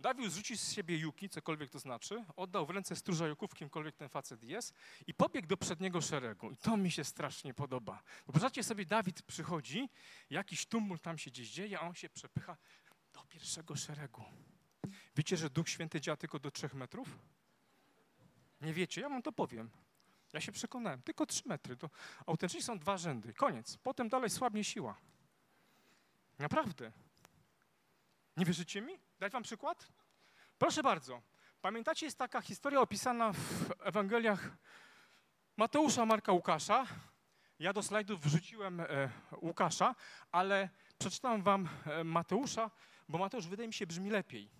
Dawid 0.00 0.32
zrzucił 0.32 0.56
z 0.56 0.72
siebie 0.72 0.98
Juki, 0.98 1.28
cokolwiek 1.28 1.70
to 1.70 1.78
znaczy, 1.78 2.24
oddał 2.36 2.66
w 2.66 2.70
ręce 2.70 2.96
stróża 2.96 3.26
Juków, 3.26 3.54
kimkolwiek 3.54 3.96
ten 3.96 4.08
facet 4.08 4.44
jest 4.44 4.74
i 5.06 5.14
pobiegł 5.14 5.48
do 5.48 5.56
przedniego 5.56 6.00
szeregu. 6.00 6.50
I 6.50 6.56
to 6.56 6.76
mi 6.76 6.90
się 6.90 7.04
strasznie 7.04 7.54
podoba. 7.54 8.02
Wyobraźcie 8.26 8.64
sobie, 8.64 8.86
Dawid 8.86 9.22
przychodzi, 9.22 9.88
jakiś 10.30 10.66
tumult 10.66 11.02
tam 11.02 11.18
się 11.18 11.30
gdzieś 11.30 11.50
dzieje, 11.50 11.80
a 11.80 11.82
on 11.82 11.94
się 11.94 12.08
przepycha 12.08 12.56
do 13.12 13.24
pierwszego 13.24 13.76
szeregu. 13.76 14.24
Wiecie, 15.16 15.36
że 15.36 15.50
Duch 15.50 15.68
Święty 15.68 16.00
działa 16.00 16.16
tylko 16.16 16.38
do 16.38 16.50
trzech 16.50 16.74
metrów? 16.74 17.18
Nie 18.60 18.72
wiecie? 18.72 19.00
Ja 19.00 19.08
wam 19.08 19.22
to 19.22 19.32
powiem. 19.32 19.70
Ja 20.32 20.40
się 20.40 20.52
przekonałem. 20.52 21.02
Tylko 21.02 21.26
trzy 21.26 21.42
metry. 21.46 21.76
To 21.76 21.90
autentycznie 22.26 22.62
są 22.62 22.78
dwa 22.78 22.98
rzędy. 22.98 23.34
Koniec. 23.34 23.76
Potem 23.76 24.08
dalej 24.08 24.30
słabnie 24.30 24.64
siła. 24.64 25.00
Naprawdę. 26.38 26.92
Nie 28.36 28.44
wierzycie 28.44 28.80
mi? 28.80 29.07
Dać 29.18 29.32
wam 29.32 29.42
przykład? 29.42 29.88
Proszę 30.58 30.82
bardzo. 30.82 31.22
Pamiętacie, 31.60 32.06
jest 32.06 32.18
taka 32.18 32.40
historia 32.40 32.80
opisana 32.80 33.32
w 33.32 33.72
Ewangeliach 33.80 34.50
Mateusza, 35.56 36.06
Marka, 36.06 36.32
Łukasza. 36.32 36.86
Ja 37.58 37.72
do 37.72 37.82
slajdów 37.82 38.20
wrzuciłem 38.20 38.80
e, 38.80 39.10
Łukasza, 39.42 39.94
ale 40.32 40.68
przeczytam 40.98 41.42
wam 41.42 41.68
e, 41.86 42.04
Mateusza, 42.04 42.70
bo 43.08 43.18
Mateusz 43.18 43.46
wydaje 43.46 43.66
mi 43.66 43.74
się 43.74 43.86
brzmi 43.86 44.10
lepiej. 44.10 44.50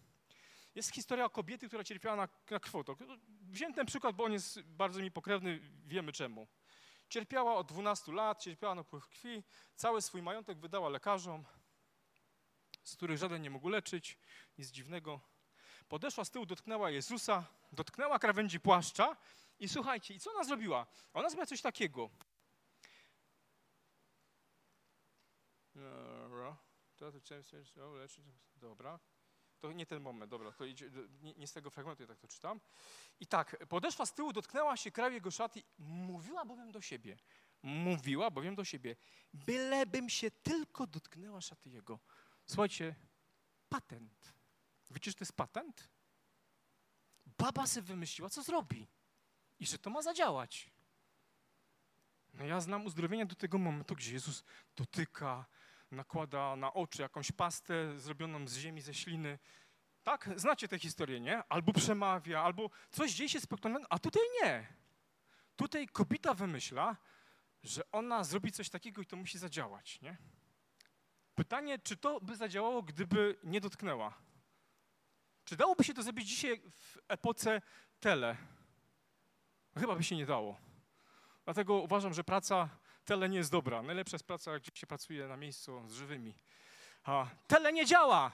Jest 0.74 0.94
historia 0.94 1.28
kobiety, 1.28 1.68
która 1.68 1.84
cierpiała 1.84 2.16
na, 2.16 2.28
na 2.50 2.60
krwotok. 2.60 2.98
Wziąłem 3.42 3.74
ten 3.74 3.86
przykład, 3.86 4.16
bo 4.16 4.24
on 4.24 4.32
jest 4.32 4.62
bardzo 4.62 5.00
mi 5.00 5.10
pokrewny, 5.10 5.60
wiemy 5.86 6.12
czemu. 6.12 6.48
Cierpiała 7.08 7.54
od 7.54 7.68
12 7.68 8.12
lat, 8.12 8.42
cierpiała 8.42 8.74
na 8.74 8.84
pływ 8.84 9.08
krwi, 9.08 9.44
cały 9.74 10.02
swój 10.02 10.22
majątek 10.22 10.58
wydała 10.58 10.88
lekarzom, 10.88 11.44
z 12.88 12.96
których 12.96 13.18
żaden 13.18 13.42
nie 13.42 13.50
mógł 13.50 13.68
leczyć, 13.68 14.18
nic 14.58 14.70
dziwnego. 14.70 15.20
Podeszła 15.88 16.24
z 16.24 16.30
tyłu, 16.30 16.46
dotknęła 16.46 16.90
Jezusa, 16.90 17.44
dotknęła 17.72 18.18
krawędzi 18.18 18.60
płaszcza 18.60 19.16
i 19.58 19.68
słuchajcie, 19.68 20.14
i 20.14 20.20
co 20.20 20.30
ona 20.30 20.44
zrobiła? 20.44 20.86
Ona 21.14 21.28
zrobiła 21.28 21.46
coś 21.46 21.62
takiego. 21.62 22.10
Dobra, 28.56 28.98
to 29.60 29.72
nie 29.72 29.86
ten 29.86 30.02
moment, 30.02 30.30
dobra, 30.30 30.52
to 30.52 30.64
idzie, 30.64 30.90
nie, 31.20 31.34
nie, 31.34 31.46
z 31.46 31.52
tego 31.52 31.70
fragmentu, 31.70 32.02
ja 32.02 32.06
tak 32.06 32.18
to 32.18 32.28
czytam. 32.28 32.60
I 33.20 33.26
tak, 33.26 33.66
podeszła 33.68 34.06
z 34.06 34.14
tyłu, 34.14 34.32
dotknęła 34.32 34.76
się 34.76 34.90
kraju 34.90 35.14
jego 35.14 35.30
szaty, 35.30 35.62
mówiła 35.78 36.44
bowiem 36.44 36.72
do 36.72 36.80
siebie, 36.80 37.16
mówiła 37.62 38.30
bowiem 38.30 38.54
do 38.54 38.64
siebie, 38.64 38.96
bylebym 39.34 40.10
się 40.10 40.30
tylko 40.30 40.86
dotknęła 40.86 41.40
szaty 41.40 41.70
jego. 41.70 41.98
Słuchajcie, 42.48 42.94
patent. 43.68 44.32
Wiecie, 44.90 45.10
że 45.10 45.14
to 45.14 45.22
jest 45.22 45.32
patent? 45.32 45.88
Baba 47.38 47.66
sobie 47.66 47.86
wymyśliła, 47.86 48.30
co 48.30 48.42
zrobi 48.42 48.88
i 49.60 49.66
że 49.66 49.78
to 49.78 49.90
ma 49.90 50.02
zadziałać. 50.02 50.70
No 52.34 52.44
ja 52.44 52.60
znam 52.60 52.86
uzdrowienia 52.86 53.26
do 53.26 53.34
tego 53.34 53.58
momentu, 53.58 53.94
gdzie 53.94 54.12
Jezus 54.12 54.44
dotyka, 54.76 55.46
nakłada 55.90 56.56
na 56.56 56.72
oczy 56.72 57.02
jakąś 57.02 57.32
pastę 57.32 57.98
zrobioną 57.98 58.48
z 58.48 58.56
ziemi, 58.56 58.80
ze 58.80 58.94
śliny. 58.94 59.38
Tak? 60.02 60.30
Znacie 60.36 60.68
tę 60.68 60.78
historię, 60.78 61.20
nie? 61.20 61.42
Albo 61.48 61.72
przemawia, 61.72 62.42
albo 62.42 62.70
coś 62.90 63.12
dzieje 63.12 63.28
się 63.28 63.40
spektakularnego, 63.40 63.92
a 63.92 63.98
tutaj 63.98 64.22
nie. 64.42 64.66
Tutaj 65.56 65.88
kobieta 65.88 66.34
wymyśla, 66.34 66.96
że 67.62 67.82
ona 67.92 68.24
zrobi 68.24 68.52
coś 68.52 68.70
takiego 68.70 69.02
i 69.02 69.06
to 69.06 69.16
musi 69.16 69.38
zadziałać, 69.38 70.00
nie? 70.00 70.16
Pytanie, 71.38 71.78
czy 71.78 71.96
to 71.96 72.20
by 72.20 72.36
zadziałało, 72.36 72.82
gdyby 72.82 73.38
nie 73.44 73.60
dotknęła? 73.60 74.14
Czy 75.44 75.56
dałoby 75.56 75.84
się 75.84 75.94
to 75.94 76.02
zrobić 76.02 76.28
dzisiaj 76.28 76.60
w 76.70 76.98
epoce 77.08 77.62
tele? 78.00 78.36
Chyba 79.76 79.96
by 79.96 80.04
się 80.04 80.16
nie 80.16 80.26
dało. 80.26 80.56
Dlatego 81.44 81.74
uważam, 81.74 82.14
że 82.14 82.24
praca 82.24 82.68
tele 83.04 83.28
nie 83.28 83.38
jest 83.38 83.50
dobra. 83.50 83.82
Najlepsza 83.82 84.14
jest 84.14 84.26
praca, 84.26 84.58
gdzie 84.58 84.70
się 84.74 84.86
pracuje 84.86 85.28
na 85.28 85.36
miejscu 85.36 85.88
z 85.88 85.92
żywymi. 85.92 86.34
A 87.04 87.26
tele 87.46 87.72
nie 87.72 87.86
działa. 87.86 88.32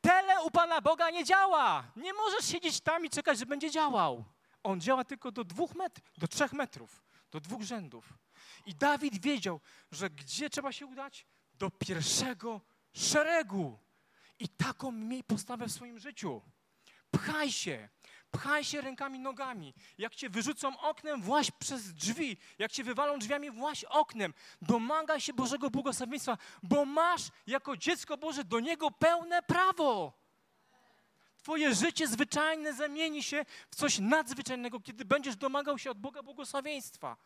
Tele 0.00 0.42
u 0.42 0.50
Pana 0.50 0.80
Boga 0.80 1.10
nie 1.10 1.24
działa. 1.24 1.92
Nie 1.96 2.12
możesz 2.12 2.44
siedzieć 2.44 2.80
tam 2.80 3.06
i 3.06 3.10
czekać, 3.10 3.38
że 3.38 3.46
będzie 3.46 3.70
działał. 3.70 4.24
On 4.62 4.80
działa 4.80 5.04
tylko 5.04 5.32
do 5.32 5.44
dwóch 5.44 5.74
metrów, 5.74 6.12
do 6.18 6.28
trzech 6.28 6.52
metrów, 6.52 7.02
do 7.30 7.40
dwóch 7.40 7.62
rzędów. 7.62 8.12
I 8.66 8.74
Dawid 8.74 9.22
wiedział, 9.22 9.60
że 9.90 10.10
gdzie 10.10 10.50
trzeba 10.50 10.72
się 10.72 10.86
udać? 10.86 11.26
Do 11.58 11.70
pierwszego 11.70 12.60
szeregu. 12.92 13.78
I 14.38 14.48
taką 14.48 14.92
miej 14.92 15.24
postawę 15.24 15.66
w 15.66 15.72
swoim 15.72 15.98
życiu. 15.98 16.42
Pchaj 17.10 17.52
się, 17.52 17.88
Pchaj 18.34 18.64
się 18.64 18.80
rękami, 18.80 19.18
nogami. 19.18 19.74
Jak 19.98 20.14
cię 20.14 20.30
wyrzucą 20.30 20.80
oknem, 20.80 21.22
właź 21.22 21.50
przez 21.50 21.92
drzwi. 21.92 22.36
Jak 22.58 22.72
cię 22.72 22.84
wywalą 22.84 23.18
drzwiami, 23.18 23.50
właź 23.50 23.84
oknem. 23.84 24.34
Domagaj 24.62 25.20
się 25.20 25.32
Bożego 25.32 25.70
błogosławieństwa, 25.70 26.38
bo 26.62 26.84
masz 26.84 27.22
jako 27.46 27.76
dziecko 27.76 28.16
Boże 28.16 28.44
do 28.44 28.60
Niego 28.60 28.90
pełne 28.90 29.42
prawo. 29.42 30.12
Twoje 31.36 31.74
życie 31.74 32.08
zwyczajne 32.08 32.74
zamieni 32.74 33.22
się 33.22 33.44
w 33.70 33.76
coś 33.76 33.98
nadzwyczajnego, 33.98 34.80
kiedy 34.80 35.04
będziesz 35.04 35.36
domagał 35.36 35.78
się 35.78 35.90
od 35.90 35.98
Boga 35.98 36.22
błogosławieństwa. 36.22 37.16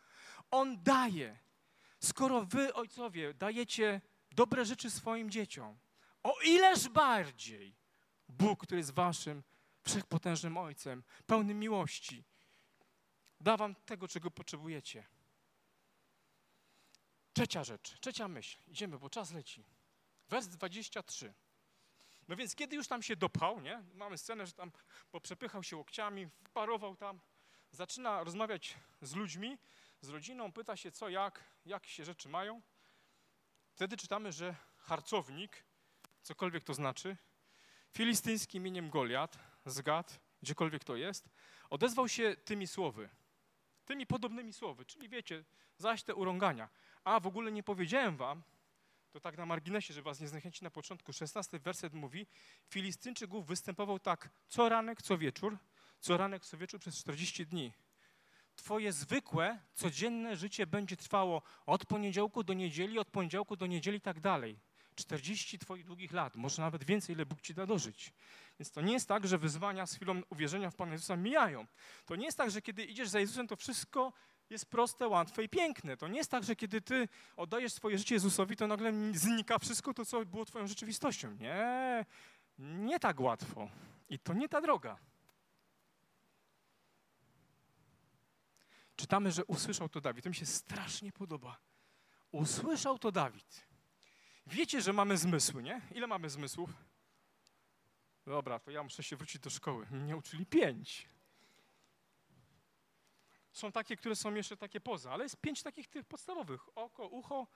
On 0.51 0.83
daje. 0.83 1.37
Skoro 1.99 2.41
wy, 2.41 2.73
ojcowie, 2.73 3.33
dajecie 3.33 4.01
dobre 4.31 4.65
rzeczy 4.65 4.89
swoim 4.89 5.29
dzieciom, 5.29 5.79
o 6.23 6.33
ileż 6.45 6.89
bardziej 6.89 7.75
Bóg, 8.29 8.63
który 8.63 8.77
jest 8.77 8.93
waszym 8.93 9.43
wszechpotężnym 9.83 10.57
Ojcem, 10.57 11.03
pełnym 11.25 11.59
miłości. 11.59 12.23
Da 13.39 13.57
wam 13.57 13.75
tego, 13.75 14.07
czego 14.07 14.31
potrzebujecie. 14.31 15.07
Trzecia 17.33 17.63
rzecz, 17.63 17.99
trzecia 17.99 18.27
myśl. 18.27 18.57
Idziemy, 18.67 18.99
bo 18.99 19.09
czas 19.09 19.31
leci. 19.31 19.65
Wers 20.29 20.47
23. 20.47 21.33
No 22.27 22.35
więc 22.35 22.55
kiedy 22.55 22.75
już 22.75 22.87
tam 22.87 23.03
się 23.03 23.15
dopchał, 23.15 23.61
nie? 23.61 23.83
Mamy 23.93 24.17
scenę, 24.17 24.45
że 24.45 24.53
tam 24.53 24.71
poprzepychał 25.11 25.63
się 25.63 25.77
łokciami, 25.77 26.27
wparował 26.43 26.95
tam, 26.95 27.19
zaczyna 27.71 28.23
rozmawiać 28.23 28.75
z 29.01 29.15
ludźmi, 29.15 29.57
z 30.01 30.09
rodziną, 30.09 30.51
pyta 30.51 30.77
się 30.77 30.91
co, 30.91 31.09
jak, 31.09 31.43
jak 31.65 31.87
się 31.87 32.05
rzeczy 32.05 32.29
mają. 32.29 32.61
Wtedy 33.79 33.97
czytamy, 33.97 34.31
że 34.31 34.55
harcownik, 34.77 35.63
cokolwiek 36.21 36.63
to 36.63 36.73
znaczy, 36.73 37.17
filistyński 37.91 38.57
imieniem 38.57 38.89
Goliat, 38.89 39.39
z 39.65 39.81
Gad, 39.81 40.19
gdziekolwiek 40.41 40.83
to 40.83 40.95
jest, 40.95 41.29
odezwał 41.69 42.07
się 42.09 42.35
tymi 42.45 42.67
słowy, 42.67 43.09
tymi 43.85 44.07
podobnymi 44.07 44.53
słowy, 44.53 44.85
czyli 44.85 45.09
wiecie, 45.09 45.43
zaś 45.77 46.03
te 46.03 46.15
urągania. 46.15 46.69
A 47.03 47.19
w 47.19 47.27
ogóle 47.27 47.51
nie 47.51 47.63
powiedziałem 47.63 48.17
wam, 48.17 48.43
to 49.11 49.19
tak 49.19 49.37
na 49.37 49.45
marginesie, 49.45 49.93
że 49.93 50.01
was 50.01 50.19
nie 50.19 50.27
zniechęci 50.27 50.63
na 50.63 50.69
początku, 50.69 51.13
16 51.13 51.59
werset 51.59 51.93
mówi, 51.93 52.27
Filistynczyk 52.69 53.29
występował 53.31 53.99
tak 53.99 54.29
co 54.47 54.69
ranek, 54.69 55.01
co 55.01 55.17
wieczór, 55.17 55.57
co 55.99 56.17
ranek, 56.17 56.45
co 56.45 56.57
wieczór 56.57 56.79
przez 56.79 56.97
40 56.97 57.45
dni. 57.45 57.73
Twoje 58.59 58.93
zwykłe, 58.93 59.59
codzienne 59.73 60.35
życie 60.35 60.67
będzie 60.67 60.97
trwało 60.97 61.41
od 61.65 61.85
poniedziałku 61.85 62.43
do 62.43 62.53
niedzieli, 62.53 62.99
od 62.99 63.07
poniedziałku 63.07 63.55
do 63.55 63.67
niedzieli 63.67 63.97
i 63.97 64.01
tak 64.01 64.19
dalej. 64.19 64.59
40 64.95 65.59
Twoich 65.59 65.85
długich 65.85 66.11
lat, 66.11 66.35
może 66.35 66.61
nawet 66.61 66.83
więcej, 66.83 67.15
ile 67.15 67.25
Bóg 67.25 67.41
Ci 67.41 67.53
da 67.53 67.65
dożyć. 67.65 68.13
Więc 68.59 68.71
to 68.71 68.81
nie 68.81 68.93
jest 68.93 69.07
tak, 69.07 69.27
że 69.27 69.37
wyzwania 69.37 69.85
z 69.85 69.95
chwilą 69.95 70.21
uwierzenia 70.29 70.71
w 70.71 70.75
Pana 70.75 70.91
Jezusa 70.91 71.15
mijają. 71.15 71.67
To 72.05 72.15
nie 72.15 72.25
jest 72.25 72.37
tak, 72.37 72.51
że 72.51 72.61
kiedy 72.61 72.83
idziesz 72.83 73.09
za 73.09 73.19
Jezusem, 73.19 73.47
to 73.47 73.55
wszystko 73.55 74.13
jest 74.49 74.65
proste, 74.65 75.07
łatwe 75.07 75.43
i 75.43 75.49
piękne. 75.49 75.97
To 75.97 76.07
nie 76.07 76.17
jest 76.17 76.31
tak, 76.31 76.43
że 76.43 76.55
kiedy 76.55 76.81
ty 76.81 77.07
oddajesz 77.35 77.73
swoje 77.73 77.97
życie 77.97 78.15
Jezusowi, 78.15 78.55
to 78.55 78.67
nagle 78.67 78.93
znika 79.13 79.59
wszystko 79.59 79.93
to, 79.93 80.05
co 80.05 80.25
było 80.25 80.45
twoją 80.45 80.67
rzeczywistością. 80.67 81.31
Nie, 81.31 82.05
nie 82.59 82.99
tak 82.99 83.19
łatwo. 83.19 83.69
I 84.09 84.19
to 84.19 84.33
nie 84.33 84.49
ta 84.49 84.61
droga. 84.61 84.97
Czytamy, 88.99 89.31
że 89.31 89.45
usłyszał 89.45 89.89
to 89.89 90.01
Dawid. 90.01 90.23
To 90.23 90.29
mi 90.29 90.35
się 90.35 90.45
strasznie 90.45 91.11
podoba. 91.11 91.59
Usłyszał 92.31 92.99
to 92.99 93.11
Dawid. 93.11 93.67
Wiecie, 94.47 94.81
że 94.81 94.93
mamy 94.93 95.17
zmysły, 95.17 95.63
nie? 95.63 95.81
Ile 95.91 96.07
mamy 96.07 96.29
zmysłów? 96.29 96.69
Dobra, 98.25 98.59
to 98.59 98.71
ja 98.71 98.83
muszę 98.83 99.03
się 99.03 99.15
wrócić 99.15 99.41
do 99.41 99.49
szkoły. 99.49 99.87
Mnie 99.91 100.17
uczyli 100.17 100.45
pięć. 100.45 101.09
Są 103.51 103.71
takie, 103.71 103.97
które 103.97 104.15
są 104.15 104.33
jeszcze 104.33 104.57
takie 104.57 104.81
poza, 104.81 105.11
ale 105.11 105.23
jest 105.23 105.37
pięć 105.37 105.63
takich 105.63 105.87
tych 105.87 106.05
podstawowych. 106.05 106.77
Oko, 106.77 107.07
ucho, 107.07 107.47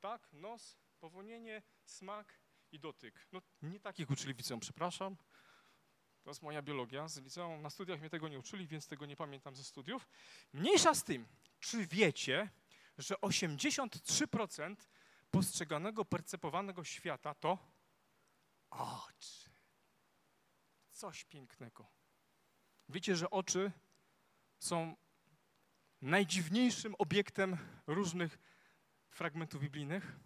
tak, 0.00 0.32
nos, 0.32 0.76
powonienie, 1.00 1.62
smak 1.84 2.38
i 2.72 2.78
dotyk. 2.78 3.26
No 3.32 3.42
nie 3.62 3.80
takich 3.80 4.10
uczyli 4.10 4.34
w 4.34 4.38
liceum, 4.38 4.60
przepraszam. 4.60 5.16
To 6.22 6.30
jest 6.30 6.42
moja 6.42 6.62
biologia 6.62 7.08
z 7.08 7.16
liceum. 7.18 7.62
Na 7.62 7.70
studiach 7.70 8.00
mnie 8.00 8.10
tego 8.10 8.28
nie 8.28 8.38
uczyli, 8.38 8.66
więc 8.66 8.86
tego 8.86 9.06
nie 9.06 9.16
pamiętam 9.16 9.56
ze 9.56 9.64
studiów. 9.64 10.08
Mniejsza 10.52 10.94
z 10.94 11.04
tym, 11.04 11.26
czy 11.60 11.86
wiecie, 11.86 12.50
że 12.98 13.14
83% 13.14 14.76
postrzeganego, 15.30 16.04
percepowanego 16.04 16.84
świata 16.84 17.34
to 17.34 17.58
oczy. 18.70 19.50
Coś 20.92 21.24
pięknego. 21.24 21.86
Wiecie, 22.88 23.16
że 23.16 23.30
oczy 23.30 23.72
są 24.58 24.96
najdziwniejszym 26.02 26.94
obiektem 26.98 27.56
różnych 27.86 28.38
fragmentów 29.10 29.60
biblijnych? 29.60 30.16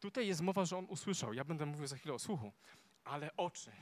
Tutaj 0.00 0.26
jest 0.26 0.40
mowa, 0.40 0.64
że 0.64 0.76
on 0.76 0.86
usłyszał. 0.88 1.32
Ja 1.32 1.44
będę 1.44 1.66
mówił 1.66 1.86
za 1.86 1.96
chwilę 1.96 2.14
o 2.14 2.18
słuchu. 2.18 2.52
Ale 3.04 3.36
oczy. 3.36 3.72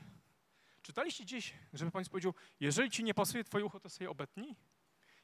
Czytaliście 0.81 1.23
gdzieś, 1.23 1.53
żeby 1.73 1.91
Pan 1.91 2.05
powiedział, 2.05 2.33
jeżeli 2.59 2.91
ci 2.91 3.03
nie 3.03 3.13
pasuje 3.13 3.43
twoje 3.43 3.65
ucho, 3.65 3.79
to 3.79 3.89
sobie 3.89 4.09
obetnij? 4.09 4.55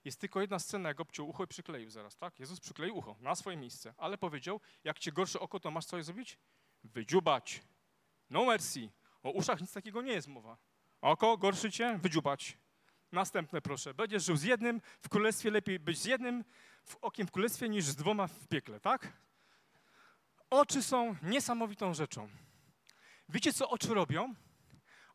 Jest 0.06 0.20
tylko 0.20 0.42
jedna 0.42 0.60
scena, 0.60 0.90
jak 0.90 1.00
obciął 1.00 1.30
ucho 1.30 1.44
i 1.44 1.48
przykleił 1.48 1.90
zaraz, 1.90 2.18
tak? 2.18 2.40
Jezus 2.40 2.60
przykleił 2.60 2.98
ucho 2.98 3.16
na 3.20 3.36
swoje 3.36 3.58
miejsce, 3.58 3.94
ale 3.98 4.18
powiedział, 4.18 4.62
jak 4.84 5.00
cię 5.00 5.12
gorsze 5.12 5.40
oko, 5.40 5.60
to 5.60 5.72
masz 5.72 5.86
co 5.86 6.04
zrobić? 6.04 6.38
Wydziubać. 6.84 7.62
No 8.30 8.46
mercy. 8.46 8.90
O 9.24 9.32
uszach 9.32 9.62
nic 9.62 9.74
takiego 9.74 10.02
nie 10.02 10.14
jest 10.14 10.28
mowa. 10.28 10.58
Oko 11.02 11.38
gorszy 11.38 11.72
cię? 11.72 12.00
Wydziubać. 12.02 12.58
Następne 13.12 13.62
proszę. 13.62 13.94
Będziesz 13.94 14.24
żył 14.24 14.38
z 14.38 14.44
jednym 14.44 14.82
w 15.02 15.10
królestwie, 15.10 15.52
lepiej 15.52 15.80
być 15.80 16.00
z 16.00 16.06
jednym 16.06 16.44
w 16.84 16.96
okiem 16.96 17.28
w 17.28 17.32
królestwie 17.32 17.70
niż 17.70 17.86
z 17.86 17.96
dwoma 17.96 18.28
w 18.28 18.48
piekle, 18.48 18.80
tak? 18.80 19.14
Oczy 20.50 20.84
są 20.84 21.16
niesamowitą 21.24 21.94
rzeczą. 21.94 22.30
Wiecie, 23.30 23.54
co 23.54 23.70
oczy 23.70 23.94
robią? 23.94 24.36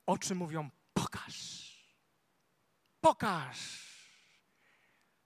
Oczy 0.07 0.35
mówią, 0.35 0.71
pokaż. 0.95 1.61
Pokaż. 3.01 3.91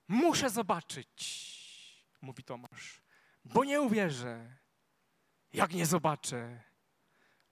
Muszę 0.08 0.50
zobaczyć, 0.50 1.14
mówi 2.20 2.44
Tomasz, 2.44 3.02
bo 3.44 3.64
nie 3.64 3.80
uwierzę, 3.80 4.56
jak 5.52 5.72
nie 5.72 5.86
zobaczę. 5.86 6.62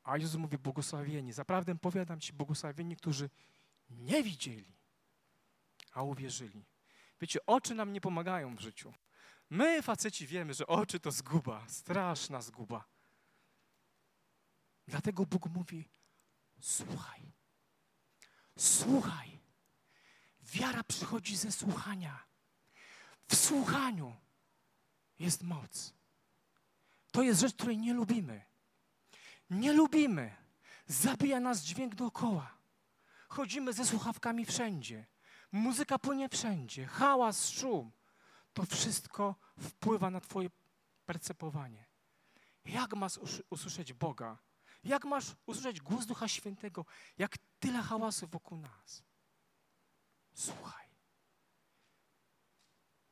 A 0.03 0.19
Jezus 0.19 0.37
mówi, 0.37 0.59
błogosławieni, 0.59 1.33
zaprawdę 1.33 1.79
powiadam 1.79 2.21
ci, 2.21 2.33
błogosławieni, 2.33 2.97
którzy 2.97 3.31
nie 3.91 4.23
widzieli, 4.23 4.77
a 5.93 6.03
uwierzyli. 6.03 6.65
Wiecie, 7.21 7.47
oczy 7.47 7.75
nam 7.75 7.93
nie 7.93 8.01
pomagają 8.01 8.57
w 8.57 8.61
życiu. 8.61 8.95
My, 9.51 9.83
faceci, 9.83 10.27
wiemy, 10.27 10.55
że 10.55 10.67
oczy 10.67 11.01
to 11.01 11.11
zguba, 11.11 11.69
straszna 11.69 12.43
zguba. 12.43 12.92
Dlatego 14.93 15.27
Bóg 15.27 15.47
mówi: 15.47 15.89
Słuchaj, 16.61 17.33
słuchaj. 18.59 19.39
Wiara 20.43 20.85
przychodzi 20.85 21.37
ze 21.37 21.53
słuchania. 21.53 22.25
W 23.29 23.37
słuchaniu 23.37 24.17
jest 25.19 25.43
moc. 25.43 25.95
To 27.13 27.23
jest 27.23 27.41
rzecz, 27.41 27.55
której 27.55 27.79
nie 27.79 27.95
lubimy. 27.95 28.45
Nie 29.51 29.73
lubimy. 29.73 30.37
Zabija 30.87 31.41
nas 31.41 31.63
dźwięk 31.63 31.95
dookoła. 31.95 32.59
Chodzimy 33.29 33.73
ze 33.73 33.85
słuchawkami 33.87 34.47
wszędzie. 34.47 35.07
Muzyka 35.53 35.99
płynie 35.99 36.29
wszędzie. 36.29 36.87
Hałas, 36.87 37.49
szum. 37.49 37.93
To 38.53 38.65
wszystko 38.67 39.35
wpływa 39.61 40.11
na 40.11 40.21
Twoje 40.21 40.51
percepowanie. 41.07 41.87
Jak 42.65 42.95
masz 42.95 43.21
usłyszeć 43.51 43.93
Boga? 43.93 44.39
Jak 44.85 45.05
masz 45.05 45.27
usłyszeć 45.47 45.81
głos 45.81 46.07
Ducha 46.07 46.29
Świętego, 46.29 46.85
jak 47.19 47.39
tyle 47.59 47.83
hałasu 47.83 48.27
wokół 48.27 48.59
nas? 48.59 49.03
Słuchaj. 50.35 50.87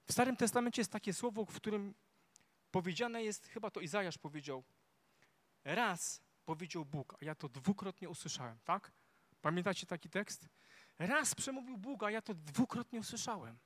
W 0.07 0.13
Starym 0.13 0.37
Testamencie 0.37 0.81
jest 0.81 0.93
takie 0.93 1.15
słowo, 1.15 1.45
w 1.45 1.57
którym 1.57 1.95
powiedziane 2.71 3.25
jest, 3.25 3.47
chyba 3.47 3.71
to 3.71 3.81
Izajasz 3.81 4.19
powiedział, 4.19 4.65
raz 5.65 6.23
powiedział 6.45 6.85
Bóg, 6.85 7.17
a 7.23 7.25
ja 7.25 7.35
to 7.35 7.49
dwukrotnie 7.49 8.09
usłyszałem, 8.09 8.59
tak? 8.65 8.93
Pamiętacie 9.41 9.87
taki 9.87 10.11
tekst? 10.11 10.49
Raz 10.99 11.35
przemówił 11.35 11.79
Bóg, 11.79 12.03
a 12.03 12.11
ja 12.11 12.23
to 12.23 12.35
dwukrotnie 12.35 13.01
usłyszałem. 13.01 13.59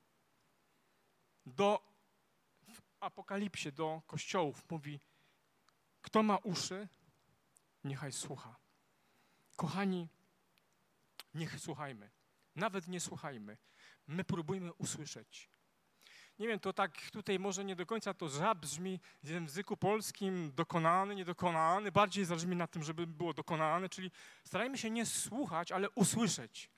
Do 1.45 1.95
w 2.67 2.81
Apokalipsie, 2.99 3.71
do 3.71 4.01
kościołów 4.07 4.69
mówi, 4.69 4.99
kto 6.01 6.23
ma 6.23 6.37
uszy, 6.37 6.87
niechaj 7.85 8.11
słucha. 8.11 8.55
Kochani, 9.55 10.09
niech 11.33 11.59
słuchajmy. 11.59 12.11
Nawet 12.55 12.87
nie 12.87 12.99
słuchajmy. 12.99 13.57
My 14.07 14.23
próbujmy 14.23 14.73
usłyszeć. 14.73 15.49
Nie 16.39 16.47
wiem, 16.47 16.59
to 16.59 16.73
tak 16.73 17.11
tutaj 17.11 17.39
może 17.39 17.65
nie 17.65 17.75
do 17.75 17.85
końca 17.85 18.13
to 18.13 18.29
żab 18.29 18.57
brzmi 18.57 18.99
w 19.23 19.29
języku 19.29 19.77
polskim 19.77 20.51
dokonany, 20.55 21.15
niedokonany. 21.15 21.91
Bardziej 21.91 22.25
zależy 22.25 22.47
na 22.47 22.67
tym, 22.67 22.83
żeby 22.83 23.07
było 23.07 23.33
dokonane, 23.33 23.89
czyli 23.89 24.11
starajmy 24.43 24.77
się 24.77 24.89
nie 24.89 25.05
słuchać, 25.05 25.71
ale 25.71 25.89
usłyszeć. 25.89 26.69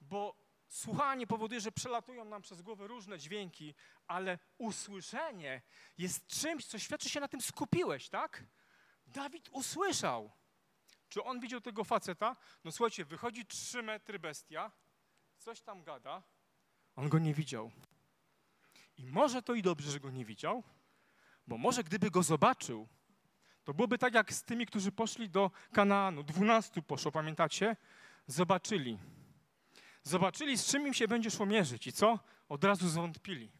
Bo 0.00 0.36
słuchanie 0.68 1.26
powoduje, 1.26 1.60
że 1.60 1.72
przelatują 1.72 2.24
nam 2.24 2.42
przez 2.42 2.62
głowę 2.62 2.86
różne 2.86 3.18
dźwięki, 3.18 3.74
ale 4.06 4.38
usłyszenie 4.58 5.62
jest 5.98 6.26
czymś, 6.26 6.66
co 6.66 6.78
świadczy 6.78 7.08
się 7.08 7.20
na 7.20 7.28
tym 7.28 7.40
skupiłeś, 7.40 8.08
tak? 8.08 8.44
Dawid 9.06 9.48
usłyszał. 9.52 10.32
Czy 11.10 11.24
on 11.24 11.40
widział 11.40 11.60
tego 11.60 11.84
faceta? 11.84 12.36
No 12.64 12.72
słuchajcie, 12.72 13.04
wychodzi 13.04 13.46
trzy 13.46 13.82
metry 13.82 14.18
bestia, 14.18 14.70
coś 15.38 15.62
tam 15.62 15.82
gada, 15.82 16.22
on 16.96 17.08
go 17.08 17.18
nie 17.18 17.34
widział. 17.34 17.70
I 18.96 19.06
może 19.06 19.42
to 19.42 19.54
i 19.54 19.62
dobrze, 19.62 19.90
że 19.90 20.00
go 20.00 20.10
nie 20.10 20.24
widział, 20.24 20.62
bo 21.46 21.58
może 21.58 21.84
gdyby 21.84 22.10
go 22.10 22.22
zobaczył, 22.22 22.88
to 23.64 23.74
byłoby 23.74 23.98
tak 23.98 24.14
jak 24.14 24.32
z 24.32 24.42
tymi, 24.42 24.66
którzy 24.66 24.92
poszli 24.92 25.30
do 25.30 25.50
Kanaanu. 25.72 26.22
Dwunastu 26.22 26.82
poszło, 26.82 27.12
pamiętacie? 27.12 27.76
Zobaczyli. 28.26 28.98
Zobaczyli, 30.02 30.58
z 30.58 30.66
czym 30.66 30.86
im 30.86 30.94
się 30.94 31.08
będzie 31.08 31.30
szło 31.30 31.46
mierzyć 31.46 31.86
i 31.86 31.92
co? 31.92 32.18
Od 32.48 32.64
razu 32.64 32.88
zwątpili. 32.88 33.52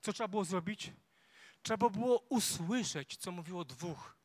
Co 0.00 0.12
trzeba 0.12 0.28
było 0.28 0.44
zrobić? 0.44 0.92
Trzeba 1.62 1.88
było 1.88 2.18
usłyszeć, 2.18 3.16
co 3.16 3.32
mówiło 3.32 3.64
dwóch, 3.64 4.19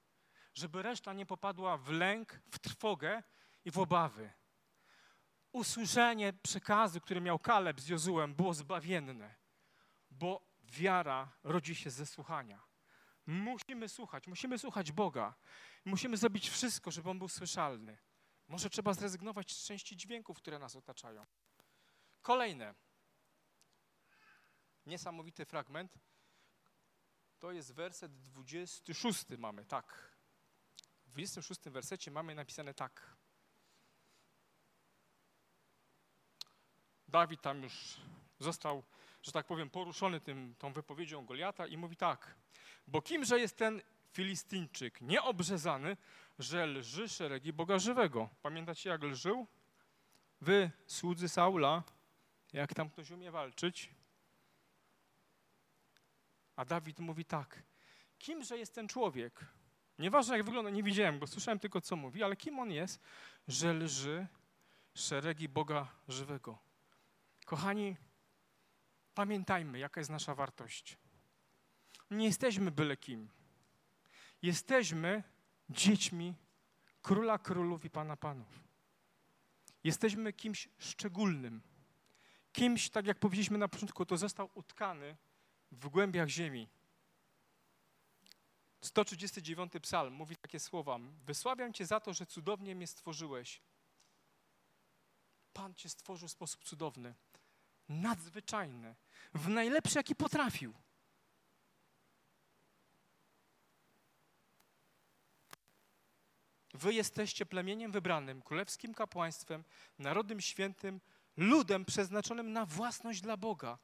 żeby 0.56 0.82
reszta 0.82 1.14
nie 1.14 1.26
popadła 1.26 1.78
w 1.78 1.90
lęk, 1.90 2.42
w 2.52 2.60
trwogę 2.60 3.24
i 3.66 3.72
w 3.72 3.80
obawy 3.80 4.34
usłyszenie 5.56 6.34
przekazu, 6.34 7.02
który 7.02 7.22
miał 7.22 7.40
Kaleb 7.40 7.82
z 7.82 7.88
Jozułem, 7.88 8.36
było 8.36 8.54
zbawienne, 8.54 9.36
bo 10.12 10.42
wiara 10.64 11.32
rodzi 11.44 11.76
się 11.76 11.90
ze 11.90 12.06
słuchania. 12.06 12.62
Musimy 13.26 13.90
słuchać, 13.90 14.28
musimy 14.28 14.58
słuchać 14.58 14.92
Boga. 14.92 15.34
Musimy 15.86 16.18
zrobić 16.18 16.50
wszystko, 16.50 16.92
żeby 16.92 17.10
On 17.10 17.20
był 17.20 17.28
słyszalny. 17.28 17.98
Może 18.48 18.70
trzeba 18.70 18.94
zrezygnować 18.94 19.52
z 19.52 19.66
części 19.66 19.98
dźwięków, 19.98 20.38
które 20.38 20.60
nas 20.60 20.76
otaczają. 20.76 21.26
Kolejne. 22.22 22.76
Niesamowity 24.86 25.46
fragment. 25.46 25.94
To 27.40 27.52
jest 27.52 27.74
werset 27.74 28.22
26 28.22 29.26
mamy, 29.38 29.66
tak. 29.66 30.15
W 31.16 31.18
26 31.18 31.62
wersecie 31.62 32.12
mamy 32.12 32.36
napisane 32.36 32.74
tak. 32.74 33.16
Dawid 37.08 37.42
tam 37.42 37.64
już 37.64 37.98
został, 38.40 38.84
że 39.24 39.32
tak 39.32 39.46
powiem, 39.46 39.70
poruszony 39.70 40.20
tym, 40.20 40.56
tą 40.60 40.74
wypowiedzią 40.74 41.26
Goliata 41.26 41.68
i 41.68 41.78
mówi 41.78 41.96
tak, 41.96 42.36
bo 42.88 43.02
kimże 43.02 43.40
jest 43.40 43.58
ten 43.58 43.82
Filistyńczyk 44.12 45.02
nieobrzezany, 45.02 45.98
że 46.40 46.66
lży 46.66 47.10
szeregi 47.10 47.54
Boga 47.54 47.80
żywego. 47.80 48.30
Pamiętacie, 48.42 48.90
jak 48.90 49.04
lżył? 49.04 49.48
Wy, 50.42 50.72
słudzy 50.88 51.30
Saula, 51.30 51.84
jak 52.54 52.74
tam 52.74 52.90
ktoś 52.90 53.12
umie 53.12 53.32
walczyć. 53.32 53.90
A 56.56 56.66
Dawid 56.66 57.00
mówi 57.00 57.26
tak, 57.26 57.64
kimże 58.20 58.58
jest 58.58 58.76
ten 58.76 58.88
człowiek? 58.88 59.55
Nieważne 60.00 60.38
jak 60.38 60.46
wygląda, 60.46 60.70
nie 60.70 60.84
widziałem 60.84 61.20
go, 61.20 61.28
słyszałem 61.28 61.60
tylko 61.60 61.82
co 61.82 61.96
mówi, 61.96 62.24
ale 62.24 62.36
kim 62.36 62.60
on 62.60 62.72
jest, 62.72 63.02
że 63.48 63.74
lży 63.74 64.28
szeregi 64.94 65.50
Boga 65.50 65.88
żywego. 66.08 66.58
Kochani, 67.46 67.98
pamiętajmy, 69.14 69.80
jaka 69.80 70.02
jest 70.02 70.10
nasza 70.10 70.36
wartość. 70.36 70.98
Nie 72.12 72.26
jesteśmy 72.26 72.72
byle 72.72 72.98
kim. 72.98 73.30
Jesteśmy 74.42 75.24
dziećmi 75.70 76.36
króla 77.02 77.38
królów 77.38 77.86
i 77.86 77.90
pana 77.90 78.18
panów. 78.18 78.64
Jesteśmy 79.84 80.34
kimś 80.34 80.70
szczególnym. 80.78 81.62
Kimś, 82.52 82.90
tak 82.90 83.06
jak 83.06 83.20
powiedzieliśmy 83.20 83.58
na 83.58 83.68
początku, 83.68 84.06
to 84.06 84.18
został 84.18 84.50
utkany 84.54 85.18
w 85.72 85.90
głębiach 85.90 86.30
ziemi. 86.30 86.70
139 88.86 89.74
psalm 89.82 90.14
mówi 90.14 90.36
takie 90.36 90.60
słowa: 90.60 91.00
Wysławiam 91.26 91.74
Cię 91.74 91.86
za 91.86 92.00
to, 92.00 92.14
że 92.14 92.26
cudownie 92.26 92.76
mnie 92.76 92.88
stworzyłeś. 92.88 93.62
Pan 95.54 95.76
Cię 95.76 95.90
stworzył 95.90 96.28
w 96.28 96.32
sposób 96.32 96.64
cudowny, 96.64 97.16
nadzwyczajny, 97.90 98.96
w 99.34 99.50
najlepszy, 99.50 99.98
jaki 99.98 100.16
potrafił. 100.16 100.74
Wy 106.74 106.94
jesteście 106.94 107.46
plemieniem 107.46 107.92
wybranym, 107.92 108.42
królewskim 108.42 108.94
kapłaństwem, 108.94 109.64
narodem 110.00 110.42
świętym, 110.42 111.02
ludem 111.38 111.86
przeznaczonym 111.86 112.54
na 112.54 112.66
własność 112.66 113.22
dla 113.22 113.38
Boga. 113.38 113.78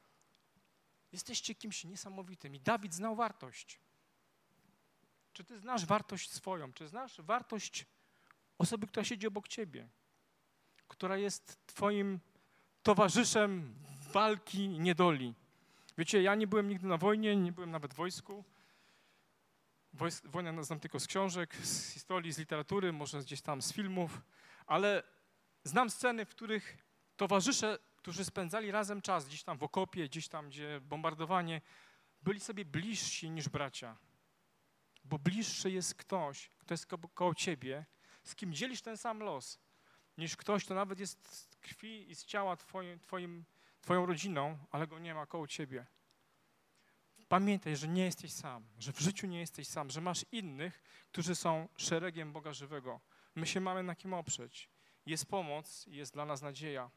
Jesteście 1.11 1.55
kimś 1.55 1.83
niesamowitym 1.83 2.55
i 2.55 2.59
Dawid 2.59 2.93
znał 2.93 3.15
wartość. 3.15 3.79
Czy 5.33 5.43
ty 5.43 5.59
znasz 5.59 5.85
wartość 5.85 6.31
swoją? 6.31 6.73
Czy 6.73 6.87
znasz 6.87 7.21
wartość 7.21 7.85
osoby, 8.57 8.87
która 8.87 9.03
siedzi 9.03 9.27
obok 9.27 9.47
ciebie? 9.47 9.89
Która 10.87 11.17
jest 11.17 11.67
twoim 11.67 12.19
towarzyszem 12.83 13.75
walki 14.13 14.67
niedoli? 14.67 15.33
Wiecie, 15.97 16.21
ja 16.21 16.35
nie 16.35 16.47
byłem 16.47 16.69
nigdy 16.69 16.87
na 16.87 16.97
wojnie, 16.97 17.35
nie 17.35 17.51
byłem 17.51 17.71
nawet 17.71 17.93
w 17.93 17.97
wojsku. 17.97 18.43
Wojs 19.93 20.21
wojnę 20.25 20.63
znam 20.63 20.79
tylko 20.79 20.99
z 20.99 21.07
książek, 21.07 21.55
z 21.55 21.93
historii, 21.93 22.33
z 22.33 22.37
literatury, 22.37 22.93
może 22.93 23.19
gdzieś 23.19 23.41
tam 23.41 23.61
z 23.61 23.73
filmów, 23.73 24.21
ale 24.65 25.03
znam 25.63 25.89
sceny, 25.89 26.25
w 26.25 26.29
których 26.29 26.77
towarzysze, 27.17 27.79
którzy 27.97 28.25
spędzali 28.25 28.71
razem 28.71 29.01
czas, 29.01 29.25
gdzieś 29.25 29.43
tam 29.43 29.57
w 29.57 29.63
okopie, 29.63 30.05
gdzieś 30.05 30.27
tam, 30.27 30.49
gdzie 30.49 30.81
bombardowanie, 30.81 31.61
byli 32.21 32.39
sobie 32.39 32.65
bliżsi 32.65 33.29
niż 33.29 33.49
bracia. 33.49 33.97
Bo 35.03 35.19
bliższy 35.19 35.71
jest 35.71 35.95
ktoś, 35.95 36.49
kto 36.57 36.73
jest 36.73 36.85
ko 36.85 36.97
koło 36.97 37.35
ciebie, 37.35 37.85
z 38.23 38.35
kim 38.35 38.53
dzielisz 38.53 38.81
ten 38.81 38.97
sam 38.97 39.19
los, 39.19 39.59
niż 40.17 40.37
ktoś, 40.37 40.65
kto 40.65 40.75
nawet 40.75 40.99
jest 40.99 41.35
z 41.35 41.55
krwi 41.55 42.11
i 42.11 42.15
z 42.15 42.25
ciała 42.25 42.55
twoim, 42.55 42.99
twoim, 42.99 43.45
twoją 43.81 44.05
rodziną, 44.05 44.57
ale 44.71 44.87
go 44.87 44.99
nie 44.99 45.13
ma 45.13 45.25
koło 45.25 45.47
ciebie. 45.47 45.85
Pamiętaj, 47.27 47.75
że 47.75 47.87
nie 47.87 48.05
jesteś 48.05 48.33
sam, 48.33 48.65
że 48.79 48.93
w 48.93 48.99
życiu 48.99 49.27
nie 49.27 49.39
jesteś 49.39 49.67
sam, 49.67 49.89
że 49.89 50.01
masz 50.01 50.25
innych, 50.31 50.83
którzy 51.11 51.35
są 51.35 51.67
szeregiem 51.77 52.33
Boga 52.33 52.53
żywego. 52.53 52.99
My 53.35 53.47
się 53.47 53.59
mamy 53.59 53.83
na 53.83 53.95
kim 53.95 54.13
oprzeć. 54.13 54.69
Jest 55.05 55.25
pomoc 55.25 55.85
jest 55.87 56.13
dla 56.13 56.25
nas 56.25 56.41
nadzieja. 56.41 56.91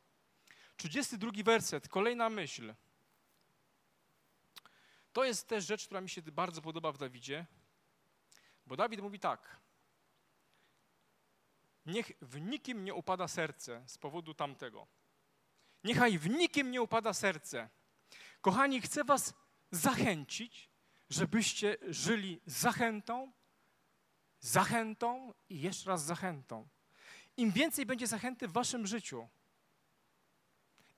32 0.77 1.31
werset, 1.45 1.89
kolejna 1.89 2.31
myśl. 2.31 2.75
To 5.13 5.25
jest 5.25 5.49
też 5.49 5.67
rzecz, 5.67 5.87
która 5.87 6.01
mi 6.01 6.09
się 6.09 6.23
bardzo 6.23 6.63
podoba 6.63 6.93
w 6.93 6.99
Dawidzie, 6.99 7.47
bo 8.67 8.77
Dawid 8.77 9.01
mówi 9.01 9.21
tak. 9.21 9.61
Niech 11.87 12.13
w 12.23 12.41
nikim 12.41 12.85
nie 12.85 12.95
upada 12.95 13.29
serce 13.29 13.85
z 13.87 13.99
powodu 13.99 14.35
tamtego. 14.35 14.87
Niechaj 15.85 16.19
w 16.19 16.29
nikim 16.31 16.71
nie 16.71 16.83
upada 16.83 17.13
serce. 17.13 17.69
Kochani, 18.41 18.81
chcę 18.81 19.05
was 19.05 19.35
zachęcić, 19.71 20.71
żebyście 21.11 21.77
żyli 21.89 22.41
zachętą, 22.47 23.33
zachętą 24.41 25.35
i 25.49 25.61
jeszcze 25.61 25.91
raz 25.91 26.05
zachętą. 26.05 26.69
Im 27.37 27.51
więcej 27.51 27.87
będzie 27.87 28.07
zachęty 28.07 28.49
w 28.49 28.53
waszym 28.53 28.87
życiu, 28.87 29.29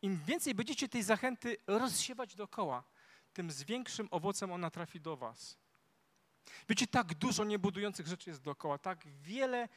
im 0.03 0.21
więcej 0.25 0.55
będziecie 0.55 0.89
tej 0.89 1.03
zachęty 1.03 1.57
rozsiewać 1.67 2.35
dookoła, 2.35 2.85
tym 3.33 3.51
z 3.51 3.63
większym 3.63 4.09
owocem 4.11 4.53
ona 4.53 4.71
trafi 4.71 5.01
do 5.01 5.17
was. 5.17 5.59
Wiecie, 6.69 6.87
tak 6.87 7.15
dużo 7.15 7.45
niebudujących 7.45 8.07
rzeczy 8.07 8.31
jest 8.31 8.43
dookoła, 8.43 8.79
tak 8.79 9.07
wiele 9.07 9.69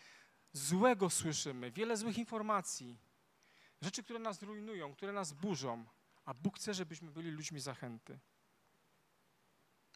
złego 0.53 1.09
słyszymy, 1.09 1.71
wiele 1.71 1.97
złych 1.97 2.17
informacji, 2.17 2.97
rzeczy, 3.81 4.03
które 4.03 4.19
nas 4.19 4.41
rujnują, 4.41 4.93
które 4.93 5.13
nas 5.13 5.33
burzą, 5.33 5.85
a 6.25 6.33
Bóg 6.33 6.57
chce, 6.57 6.73
żebyśmy 6.73 7.11
byli 7.11 7.31
ludźmi 7.31 7.59
zachęty. 7.59 8.19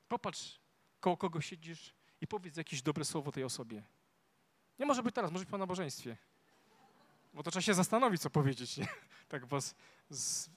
Popatrz, 0.07 0.59
koło 0.99 1.17
kogo 1.17 1.41
siedzisz 1.41 1.93
i 2.21 2.27
powiedz 2.27 2.57
jakieś 2.57 2.81
dobre 2.81 3.05
słowo 3.05 3.31
tej 3.31 3.43
osobie. 3.43 3.83
Nie 4.79 4.85
może 4.85 5.03
być 5.03 5.15
teraz, 5.15 5.31
może 5.31 5.45
być 5.45 5.51
po 5.51 5.57
nabożeństwie. 5.57 6.17
Bo 7.33 7.43
to 7.43 7.51
trzeba 7.51 7.61
się 7.61 7.73
zastanowić, 7.73 8.21
co 8.21 8.29
powiedzieć. 8.29 8.77
Nie? 8.77 8.87
Tak 9.27 9.45
was 9.45 9.75
z, 10.09 10.49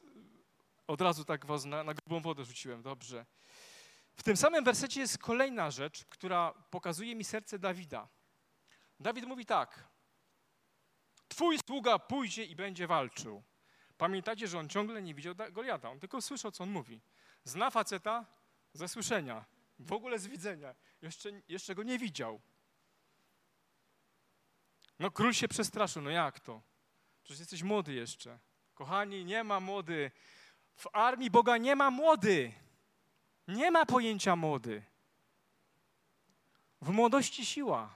od 0.87 1.01
razu 1.01 1.25
tak 1.25 1.47
was 1.47 1.65
na, 1.65 1.85
na 1.85 1.95
grubą 1.95 2.21
wodę 2.21 2.45
rzuciłem. 2.45 2.83
Dobrze. 2.83 3.27
W 4.17 4.23
tym 4.23 4.37
samym 4.37 4.65
wersecie 4.65 5.01
jest 5.01 5.19
kolejna 5.19 5.71
rzecz, 5.71 6.05
która 6.05 6.55
pokazuje 6.71 7.15
mi 7.15 7.25
serce 7.25 7.59
Dawida. 7.59 8.09
Dawid 9.01 9.25
mówi 9.25 9.47
tak. 9.47 9.89
Twój 11.29 11.59
sługa 11.67 11.99
pójdzie 11.99 12.45
i 12.45 12.57
będzie 12.57 12.87
walczył. 12.87 13.43
Pamiętacie, 13.99 14.49
że 14.49 14.59
on 14.59 14.69
ciągle 14.69 15.03
nie 15.03 15.15
widział 15.15 15.35
Goliata. 15.53 15.91
On 15.91 16.01
tylko 16.01 16.23
słyszał, 16.23 16.51
co 16.51 16.65
on 16.65 16.71
mówi. 16.71 17.01
Zna 17.45 17.71
faceta 17.71 18.27
ze 18.73 18.89
słyszenia, 18.89 19.45
w 19.79 19.93
ogóle 19.93 20.19
z 20.19 20.27
widzenia. 20.27 20.75
Jeszcze, 21.03 21.31
jeszcze 21.49 21.75
go 21.75 21.83
nie 21.83 21.99
widział. 21.99 22.41
No 24.99 25.11
król 25.11 25.33
się 25.33 25.49
przestraszył. 25.49 26.03
No 26.03 26.11
jak 26.11 26.41
to? 26.41 26.63
Przecież 27.23 27.41
jesteś 27.41 27.63
młody 27.63 27.93
jeszcze. 27.93 28.39
Kochani, 28.75 29.25
nie 29.25 29.45
ma 29.45 29.61
młody. 29.61 30.11
W 30.75 30.87
armii 30.93 31.31
Boga 31.31 31.57
nie 31.57 31.77
ma 31.77 31.91
młody. 31.91 32.53
Nie 33.49 33.71
ma 33.71 33.87
pojęcia 33.87 34.37
młody. 34.37 34.83
W 36.83 36.91
młodości 36.91 37.47
siła. 37.47 37.95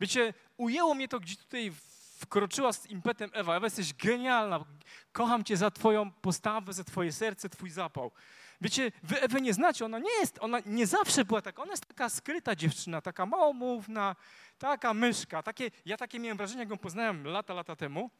Wiecie, 0.00 0.34
ujęło 0.56 0.94
mnie 0.94 1.08
to, 1.08 1.20
gdzie 1.20 1.36
tutaj 1.36 1.72
wkroczyła 2.18 2.72
z 2.72 2.86
impetem 2.86 3.30
Ewa. 3.32 3.56
Ewa, 3.56 3.66
jesteś 3.66 3.94
genialna. 3.94 4.64
Kocham 5.12 5.44
cię 5.44 5.56
za 5.56 5.70
twoją 5.70 6.10
postawę, 6.10 6.72
za 6.72 6.84
twoje 6.84 7.12
serce, 7.12 7.48
twój 7.48 7.70
zapał. 7.70 8.10
Wiecie, 8.60 8.92
wy 9.02 9.20
Ewy 9.20 9.40
nie 9.40 9.54
znacie, 9.54 9.84
ona 9.84 9.98
nie 9.98 10.12
jest, 10.20 10.38
ona 10.40 10.58
nie 10.66 10.86
zawsze 10.86 11.24
była 11.24 11.42
taka, 11.42 11.62
ona 11.62 11.70
jest 11.70 11.86
taka 11.86 12.08
skryta 12.08 12.56
dziewczyna, 12.56 13.00
taka 13.00 13.26
małomówna, 13.26 14.16
taka 14.58 14.94
myszka. 14.94 15.42
Takie, 15.42 15.70
ja 15.86 15.96
takie 15.96 16.18
miałem 16.18 16.36
wrażenie, 16.36 16.60
jak 16.60 16.70
ją 16.70 16.78
poznałem 16.78 17.24
lata, 17.26 17.54
lata 17.54 17.76
temu, 17.76 18.10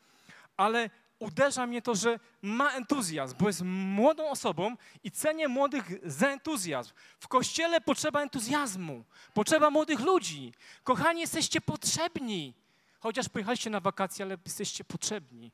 ale 0.57 0.91
uderza 1.25 1.67
mnie 1.67 1.83
to, 1.83 1.95
że 1.95 2.19
ma 2.43 2.71
entuzjazm, 2.73 3.37
bo 3.39 3.47
jest 3.47 3.63
młodą 3.65 4.31
osobą 4.31 4.77
i 5.05 5.11
cenię 5.11 5.49
młodych 5.49 5.91
za 6.05 6.29
entuzjazm. 6.29 6.93
W 7.21 7.29
kościele 7.29 7.81
potrzeba 7.81 8.23
entuzjazmu, 8.23 9.05
potrzeba 9.35 9.71
młodych 9.71 10.01
ludzi. 10.01 10.53
Kochani, 10.85 11.21
jesteście 11.21 11.61
potrzebni. 11.61 12.55
Chociaż 13.01 13.29
pojechaliście 13.29 13.71
na 13.71 13.81
wakacje, 13.81 14.25
ale 14.25 14.39
jesteście 14.45 14.85
potrzebni. 14.85 15.53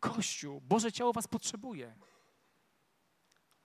Kościół, 0.00 0.60
Boże 0.60 0.92
ciało 0.92 1.12
was 1.12 1.28
potrzebuje. 1.28 1.94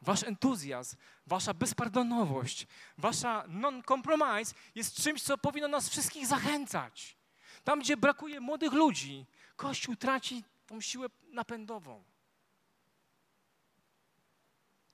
Wasz 0.01 0.23
entuzjazm, 0.23 0.97
wasza 1.27 1.53
bezpardonowość, 1.53 2.67
wasza 2.97 3.43
non-compromise 3.47 4.53
jest 4.75 4.95
czymś, 4.95 5.23
co 5.23 5.37
powinno 5.37 5.67
nas 5.67 5.89
wszystkich 5.89 6.27
zachęcać. 6.27 7.17
Tam, 7.63 7.79
gdzie 7.79 7.97
brakuje 7.97 8.39
młodych 8.39 8.73
ludzi, 8.73 9.25
Kościół 9.55 9.95
traci 9.95 10.43
tą 10.65 10.81
siłę 10.81 11.07
napędową. 11.31 12.03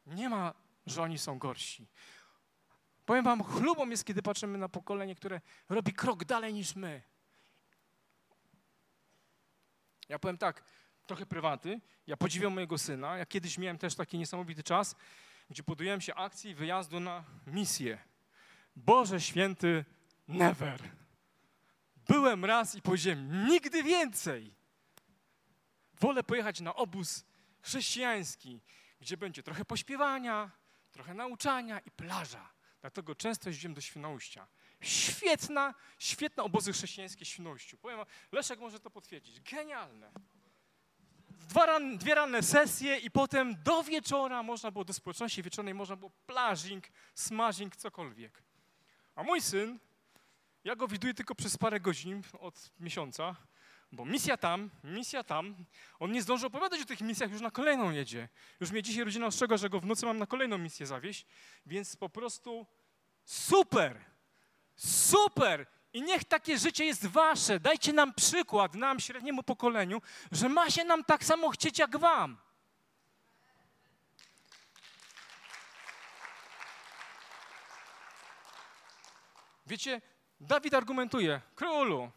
Nie 0.06 0.30
ma, 0.30 0.54
że 0.86 1.02
oni 1.02 1.18
są 1.18 1.40
gorsi. 1.40 1.88
Powiem 3.06 3.24
wam, 3.24 3.44
chlubą 3.44 3.90
jest, 3.90 4.06
kiedy 4.06 4.22
patrzymy 4.22 4.58
na 4.58 4.70
pokolenie, 4.70 5.16
które 5.16 5.42
robi 5.70 5.94
krok 5.94 6.26
dalej 6.26 6.54
niż 6.54 6.76
my. 6.76 7.02
Ja 10.10 10.20
powiem 10.20 10.38
tak, 10.38 10.64
trochę 11.08 11.26
prywaty. 11.26 11.82
Ja 12.08 12.18
podziwiam 12.18 12.54
mojego 12.54 12.78
syna. 12.78 13.18
Ja 13.18 13.26
kiedyś 13.26 13.58
miałem 13.58 13.78
też 13.78 13.96
taki 13.96 14.18
niesamowity 14.18 14.64
czas, 14.64 14.96
gdzie 15.50 15.64
podjąłem 15.64 16.02
się 16.02 16.16
akcji 16.16 16.56
wyjazdu 16.56 17.00
na 17.00 17.24
misję. 17.48 17.98
Boże 18.76 19.22
święty, 19.22 19.86
never. 20.28 20.82
Byłem 22.08 22.46
raz 22.46 22.76
i 22.76 22.82
powiedziałem, 22.82 23.48
nigdy 23.48 23.84
więcej. 23.84 24.59
Wolę 26.00 26.24
pojechać 26.24 26.60
na 26.60 26.76
obóz 26.76 27.26
chrześcijański, 27.62 28.62
gdzie 29.02 29.18
będzie 29.18 29.44
trochę 29.44 29.66
pośpiewania, 29.66 30.52
trochę 30.92 31.14
nauczania 31.14 31.80
i 31.80 31.92
plaża. 31.92 32.50
Dlatego 32.82 33.16
często 33.16 33.50
jeździłem 33.50 33.74
do 33.74 33.82
Świnoujścia. 33.82 34.48
Świetna, 34.82 35.74
świetne 36.00 36.44
obozy 36.44 36.74
chrześcijańskie 36.74 37.26
w 37.26 37.28
Świnoujściu. 37.28 37.78
Powiem 37.78 38.00
Leszek 38.32 38.60
może 38.60 38.80
to 38.80 38.90
potwierdzić. 38.90 39.42
Genialne. 39.42 40.12
Ran, 41.56 41.98
dwie 41.98 42.16
ranne 42.16 42.44
sesje 42.44 42.98
i 42.98 43.12
potem 43.12 43.64
do 43.64 43.84
wieczora 43.84 44.44
można 44.44 44.72
było, 44.72 44.86
do 44.86 44.94
społeczności 44.94 45.44
wieczornej 45.44 45.74
można 45.74 45.96
było 45.96 46.12
plażing, 46.26 46.84
smażing, 47.16 47.76
cokolwiek. 47.76 48.44
A 49.16 49.24
mój 49.24 49.42
syn, 49.42 49.80
ja 50.64 50.76
go 50.76 50.88
widuję 50.88 51.14
tylko 51.14 51.36
przez 51.36 51.58
parę 51.58 51.80
godzin 51.80 52.24
od 52.40 52.72
miesiąca, 52.80 53.36
bo 53.92 54.06
misja 54.06 54.38
tam, 54.38 54.70
misja 54.84 55.24
tam. 55.24 55.66
On 56.00 56.12
nie 56.12 56.22
zdąży 56.22 56.48
opowiadać 56.48 56.82
o 56.82 56.86
tych 56.86 57.02
misjach, 57.02 57.32
już 57.32 57.42
na 57.42 57.52
kolejną 57.52 57.92
jedzie. 57.92 58.30
Już 58.60 58.72
mnie 58.72 58.84
dzisiaj 58.84 59.04
rodzina 59.04 59.26
ostrzega, 59.26 59.58
że 59.58 59.70
go 59.70 59.80
w 59.80 59.86
nocy 59.86 60.06
mam 60.06 60.18
na 60.18 60.26
kolejną 60.26 60.58
misję 60.58 60.86
zawieźć, 60.86 61.26
więc 61.66 61.96
po 61.96 62.10
prostu 62.10 62.66
super, 63.26 64.06
super. 64.76 65.66
I 65.94 66.02
niech 66.02 66.24
takie 66.24 66.58
życie 66.58 66.86
jest 66.86 67.06
wasze. 67.06 67.60
Dajcie 67.60 67.94
nam 67.94 68.14
przykład, 68.14 68.76
nam, 68.76 69.00
średniemu 69.00 69.44
pokoleniu, 69.44 70.02
że 70.32 70.50
ma 70.50 70.70
się 70.70 70.84
nam 70.84 71.04
tak 71.04 71.24
samo 71.24 71.50
chcieć 71.50 71.80
jak 71.80 71.98
wam. 71.98 72.38
Wiecie, 79.66 80.02
Dawid 80.40 80.74
argumentuje, 80.74 81.42
królu, 81.56 82.12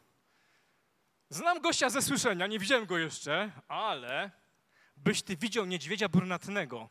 znam 1.34 1.60
gościa 1.60 1.90
ze 1.90 2.02
słyszenia, 2.02 2.46
nie 2.46 2.58
widziałem 2.58 2.86
go 2.86 2.98
jeszcze, 2.98 3.50
ale 3.68 4.30
byś 4.96 5.22
ty 5.22 5.36
widział 5.36 5.64
niedźwiedzia 5.64 6.08
brunatnego. 6.08 6.88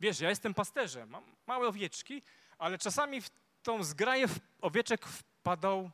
Wiesz, 0.00 0.20
ja 0.20 0.28
jestem 0.28 0.54
pasterzem, 0.54 1.10
mam 1.10 1.24
małe 1.46 1.68
owieczki, 1.68 2.22
ale 2.58 2.78
czasami 2.78 3.20
w 3.20 3.30
tą 3.62 3.84
zgraję 3.84 4.26
owieczek 4.60 5.06
wpadał 5.06 5.90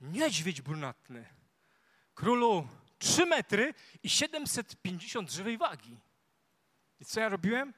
niedźwiedź 0.00 0.62
brunatny. 0.62 1.26
Królu, 2.14 2.68
3 2.98 3.26
metry 3.26 3.74
i 4.02 4.10
750 4.10 5.30
żywej 5.30 5.58
wagi. 5.58 6.00
I 7.00 7.04
co 7.04 7.20
ja 7.20 7.28
robiłem? 7.28 7.74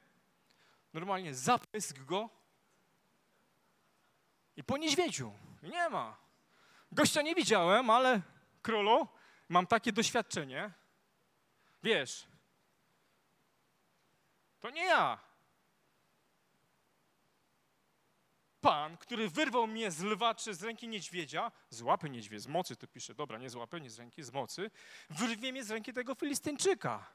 Normalnie 0.93 1.35
zapysk 1.35 1.99
go 1.99 2.29
i 4.55 4.63
po 4.63 4.77
niedźwiedziu. 4.77 5.33
Nie 5.63 5.89
ma. 5.89 6.17
Gościa 6.91 7.21
nie 7.21 7.35
widziałem, 7.35 7.89
ale 7.89 8.21
królu, 8.61 9.07
mam 9.49 9.67
takie 9.67 9.91
doświadczenie. 9.91 10.73
Wiesz, 11.83 12.27
to 14.59 14.69
nie 14.69 14.85
ja. 14.85 15.19
Pan, 18.61 18.97
który 18.97 19.29
wyrwał 19.29 19.67
mnie 19.67 19.91
z 19.91 20.01
lwa 20.01 20.35
czy 20.35 20.53
z 20.53 20.63
ręki 20.63 20.87
niedźwiedzia, 20.87 21.51
z 21.69 21.81
łapy 21.81 22.09
niedźwiedzia, 22.09 22.43
z 22.43 22.47
mocy 22.47 22.75
tu 22.75 22.87
pisze, 22.87 23.13
dobra, 23.15 23.37
nie 23.37 23.49
z 23.49 23.55
łapy, 23.55 23.81
nie 23.81 23.89
z 23.89 23.99
ręki, 23.99 24.23
z 24.23 24.31
mocy, 24.31 24.71
wyrwie 25.09 25.51
mnie 25.51 25.63
z 25.63 25.71
ręki 25.71 25.93
tego 25.93 26.15
Filistyńczyka, 26.15 27.13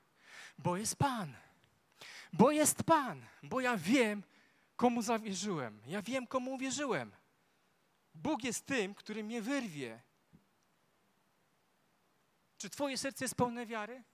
bo 0.59 0.77
jest 0.77 0.97
Pan. 0.97 1.37
Bo 2.33 2.51
jest 2.51 2.83
Pan, 2.85 3.27
bo 3.43 3.61
ja 3.61 3.77
wiem, 3.77 4.23
komu 4.77 5.03
zawierzyłem. 5.03 5.81
Ja 5.87 6.03
wiem, 6.03 6.27
komu 6.27 6.55
uwierzyłem. 6.55 7.13
Bóg 8.15 8.45
jest 8.45 8.67
tym, 8.67 8.95
który 8.95 9.25
mnie 9.25 9.43
wyrwie. 9.43 10.03
Czy 12.63 12.71
Twoje 12.71 12.99
serce 12.99 13.25
jest 13.25 13.35
pełne 13.35 13.67
wiary? 13.67 14.05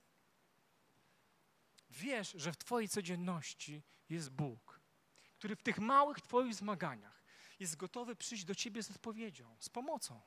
Wiesz, 1.89 2.33
że 2.35 2.51
w 2.51 2.57
Twojej 2.57 2.89
codzienności 2.89 3.83
jest 4.09 4.29
Bóg, 4.29 4.79
który 5.37 5.55
w 5.55 5.63
tych 5.63 5.79
małych 5.79 6.21
Twoich 6.21 6.55
zmaganiach 6.55 7.23
jest 7.59 7.75
gotowy 7.75 8.15
przyjść 8.15 8.45
do 8.45 8.55
Ciebie 8.55 8.83
z 8.83 8.91
odpowiedzią, 8.91 9.57
z 9.59 9.69
pomocą. 9.69 10.21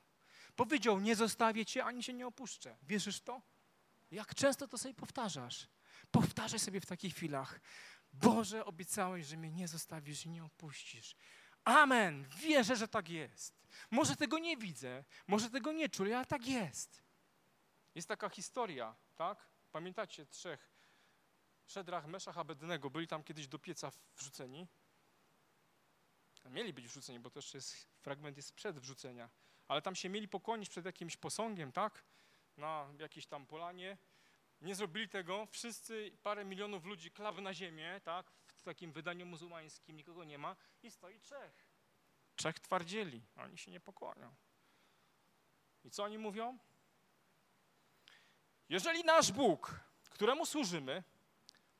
Powiedział, 0.56 1.00
nie 1.00 1.16
zostawię 1.16 1.66
Cię, 1.66 1.84
ani 1.84 2.02
Cię 2.02 2.12
nie 2.12 2.26
opuszczę. 2.26 2.76
Wierzysz 2.82 3.16
w 3.16 3.20
to? 3.20 3.42
Jak 4.10 4.34
często 4.34 4.68
to 4.68 4.78
sobie 4.78 4.94
powtarzasz? 4.94 5.68
Powtarzaj 6.10 6.58
sobie 6.58 6.80
w 6.80 6.86
takich 6.86 7.14
chwilach. 7.14 7.60
Boże, 8.12 8.64
obiecałeś, 8.64 9.26
że 9.26 9.36
mnie 9.36 9.50
nie 9.50 9.68
zostawisz 9.68 10.26
i 10.26 10.30
nie 10.30 10.44
opuścisz. 10.44 11.16
Amen. 11.64 12.28
Wierzę, 12.36 12.76
że 12.76 12.88
tak 12.88 13.08
jest. 13.08 13.54
Może 13.90 14.16
tego 14.16 14.38
nie 14.38 14.56
widzę, 14.56 15.04
może 15.26 15.50
tego 15.50 15.72
nie 15.72 15.88
czuję, 15.88 16.16
ale 16.16 16.26
tak 16.26 16.46
jest. 16.46 17.01
Jest 17.94 18.08
taka 18.08 18.28
historia, 18.28 18.94
tak? 19.16 19.48
Pamiętacie 19.72 20.26
trzech 20.26 20.72
Szedrach, 21.66 22.06
Meszach, 22.06 22.38
Abednego 22.38 22.90
byli 22.90 23.06
tam 23.06 23.24
kiedyś 23.24 23.48
do 23.48 23.58
pieca 23.58 23.92
wrzuceni. 24.16 24.66
Mieli 26.50 26.72
być 26.72 26.88
wrzuceni, 26.88 27.20
bo 27.20 27.30
jeszcze 27.36 27.58
jest, 27.58 27.88
fragment 28.00 28.36
jest 28.36 28.52
przed 28.52 28.78
wrzucenia. 28.78 29.30
Ale 29.68 29.82
tam 29.82 29.94
się 29.94 30.08
mieli 30.08 30.28
pokłonić 30.28 30.68
przed 30.68 30.84
jakimś 30.84 31.16
posągiem, 31.16 31.72
tak? 31.72 32.04
Na 32.56 32.88
jakiejś 32.98 33.26
tam 33.26 33.46
polanie. 33.46 33.98
Nie 34.60 34.74
zrobili 34.74 35.08
tego. 35.08 35.46
Wszyscy, 35.46 36.18
parę 36.22 36.44
milionów 36.44 36.84
ludzi 36.84 37.10
klawy 37.10 37.42
na 37.42 37.54
ziemię, 37.54 38.00
tak? 38.04 38.30
W 38.46 38.62
takim 38.62 38.92
wydaniu 38.92 39.26
muzułmańskim 39.26 39.96
nikogo 39.96 40.24
nie 40.24 40.38
ma. 40.38 40.56
I 40.82 40.90
stoi 40.90 41.20
trzech. 41.20 41.66
Trzech 42.36 42.60
twardzieli. 42.60 43.22
Oni 43.36 43.58
się 43.58 43.70
nie 43.70 43.80
pokłonią. 43.80 44.34
I 45.84 45.90
co 45.90 46.04
oni 46.04 46.18
mówią? 46.18 46.58
Jeżeli 48.72 49.04
nasz 49.04 49.32
Bóg, 49.32 49.80
któremu 50.10 50.46
służymy, 50.46 51.02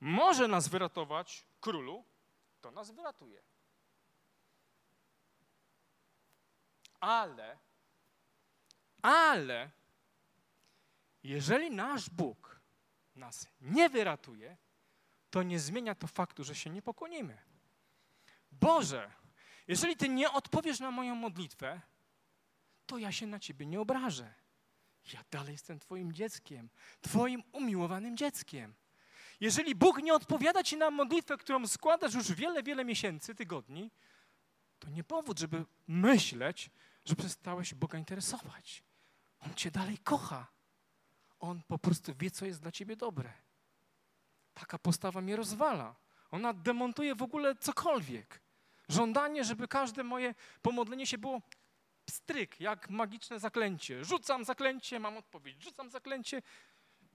może 0.01 0.49
nas 0.49 0.68
wyratować, 0.68 1.47
królu, 1.61 2.05
to 2.61 2.70
nas 2.70 2.90
wyratuje. 2.90 3.43
Ale, 7.01 7.59
ale, 9.03 9.70
jeżeli 11.22 11.70
nasz 11.70 12.11
Bóg 12.11 12.61
nas 13.16 13.47
nie 13.61 13.88
wyratuje, 13.88 14.57
to 15.30 15.43
nie 15.43 15.61
zmienia 15.61 15.95
to 15.95 16.07
faktu, 16.07 16.45
że 16.45 16.55
się 16.55 16.70
nie 16.70 16.82
pokłonimy. 16.82 17.38
Boże, 18.51 19.12
jeżeli 19.68 19.97
Ty 19.97 20.09
nie 20.09 20.30
odpowiesz 20.32 20.80
na 20.80 20.90
moją 20.90 21.14
modlitwę, 21.14 21.80
to 22.86 22.99
ja 22.99 23.12
się 23.12 23.26
na 23.26 23.40
Ciebie 23.40 23.66
nie 23.66 23.80
obrażę. 23.80 24.41
Ja 25.12 25.20
dalej 25.30 25.53
jestem 25.53 25.78
Twoim 25.78 26.12
dzieckiem, 26.12 26.68
Twoim 27.00 27.42
umiłowanym 27.53 28.16
dzieckiem. 28.16 28.74
Jeżeli 29.40 29.74
Bóg 29.74 30.03
nie 30.03 30.14
odpowiada 30.14 30.62
Ci 30.62 30.76
na 30.76 30.90
modlitwę, 30.90 31.36
którą 31.36 31.66
składasz 31.66 32.14
już 32.14 32.32
wiele, 32.32 32.62
wiele 32.62 32.84
miesięcy, 32.84 33.34
tygodni, 33.34 33.90
to 34.78 34.90
nie 34.90 35.05
powód, 35.05 35.38
żeby 35.38 35.64
myśleć, 35.88 36.70
że 37.05 37.16
przestałeś 37.16 37.74
Boga 37.74 37.98
interesować. 37.98 38.82
On 39.40 39.55
Cię 39.55 39.70
dalej 39.70 39.98
kocha. 39.98 40.46
On 41.40 41.62
po 41.68 41.78
prostu 41.78 42.14
wie, 42.18 42.30
co 42.30 42.46
jest 42.46 42.61
dla 42.61 42.72
Ciebie 42.72 42.96
dobre. 42.96 43.32
Taka 44.55 44.78
postawa 44.78 45.20
mnie 45.20 45.36
rozwala. 45.36 45.94
Ona 46.30 46.53
demontuje 46.53 47.14
w 47.14 47.22
ogóle 47.22 47.57
cokolwiek. 47.57 48.40
Żądanie, 48.88 49.44
żeby 49.44 49.68
każde 49.68 50.05
moje 50.05 50.34
pomodlenie 50.62 51.07
się 51.07 51.18
było 51.18 51.42
stryk, 52.11 52.61
jak 52.61 52.90
magiczne 52.90 53.40
zaklęcie. 53.40 54.05
Rzucam 54.05 54.44
zaklęcie, 54.44 55.00
mam 55.00 55.16
odpowiedź. 55.16 55.62
Rzucam 55.62 55.90
zaklęcie. 55.90 56.42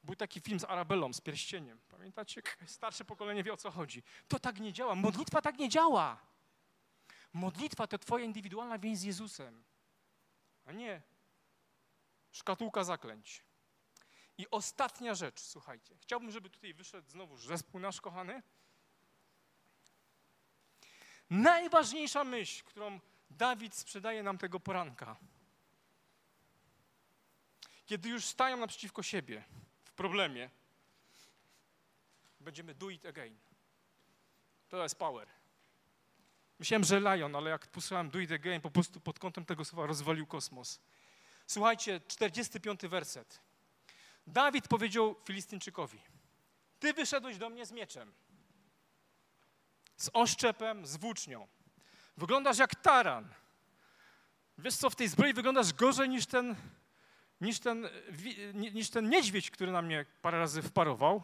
Był 0.04 0.16
taki 0.16 0.42
film 0.42 0.60
z 0.60 0.64
Arabelą, 0.64 1.14
z 1.14 1.22
pierścieniem. 1.22 1.80
Pamiętacie? 1.90 2.42
Starsze 2.66 3.06
pokolenie 3.06 3.44
wie 3.44 3.54
o 3.54 3.58
co 3.58 3.72
chodzi. 3.72 4.04
To 4.28 4.40
tak 4.40 4.60
nie 4.60 4.74
działa. 4.74 4.96
Modlitwa 4.96 5.42
tak 5.42 5.58
nie 5.58 5.70
działa. 5.70 6.28
Modlitwa 7.34 7.88
to 7.88 7.98
Twoja 7.98 8.26
indywidualna 8.26 8.80
więź 8.80 8.98
z 8.98 9.04
Jezusem, 9.04 9.64
a 10.66 10.72
nie 10.72 11.02
szkatułka 12.32 12.84
zaklęć. 12.84 13.44
I 14.38 14.50
ostatnia 14.52 15.16
rzecz, 15.16 15.40
słuchajcie. 15.40 15.98
Chciałbym, 16.02 16.32
żeby 16.32 16.50
tutaj 16.50 16.74
wyszedł 16.74 17.10
znowu 17.10 17.38
zespół 17.38 17.80
nasz 17.80 18.02
kochany. 18.02 18.44
Najważniejsza 21.30 22.24
myśl, 22.24 22.64
którą 22.64 23.00
Dawid 23.30 23.76
sprzedaje 23.76 24.24
nam 24.24 24.38
tego 24.38 24.60
poranka. 24.60 25.16
Kiedy 27.86 28.10
już 28.10 28.26
stają 28.26 28.58
naprzeciwko 28.58 29.04
siebie 29.04 29.44
w 29.84 29.92
problemie, 29.92 30.50
będziemy 32.40 32.76
do 32.76 32.90
it 32.90 33.06
again. 33.06 33.38
To 34.70 34.84
jest 34.84 34.96
power. 34.96 35.28
Myślałem, 36.60 36.84
że 36.84 37.00
Lion, 37.00 37.36
ale 37.36 37.50
jak 37.50 37.68
posłuchałem 37.68 38.10
do 38.10 38.20
it 38.20 38.32
again, 38.32 38.62
po 38.62 38.72
prostu 38.72 39.00
pod 39.00 39.20
kątem 39.20 39.46
tego 39.46 39.66
słowa 39.66 39.88
rozwalił 39.88 40.28
kosmos. 40.28 40.80
Słuchajcie, 41.48 42.02
45 42.08 42.82
werset. 42.82 43.40
Dawid 44.28 44.68
powiedział 44.68 45.16
Filistynczykowi, 45.26 46.00
ty 46.80 46.94
wyszedłeś 46.94 47.38
do 47.38 47.50
mnie 47.50 47.66
z 47.66 47.72
mieczem, 47.72 48.14
z 49.98 50.10
oszczepem, 50.14 50.86
z 50.86 50.98
włócznią. 50.98 51.48
Wyglądasz 52.18 52.58
jak 52.58 52.76
taran. 52.76 53.28
Wiesz 54.58 54.76
co, 54.76 54.90
w 54.90 54.96
tej 54.96 55.08
zbroi 55.08 55.34
wyglądasz 55.34 55.74
gorzej 55.74 56.10
niż 56.10 56.26
ten, 56.26 56.56
niż 57.42 57.60
ten, 57.60 57.90
niż 58.54 58.90
ten 58.90 59.10
niedźwiedź, 59.10 59.52
który 59.52 59.72
na 59.72 59.82
mnie 59.82 60.06
parę 60.22 60.40
razy 60.40 60.62
wparował. 60.62 61.24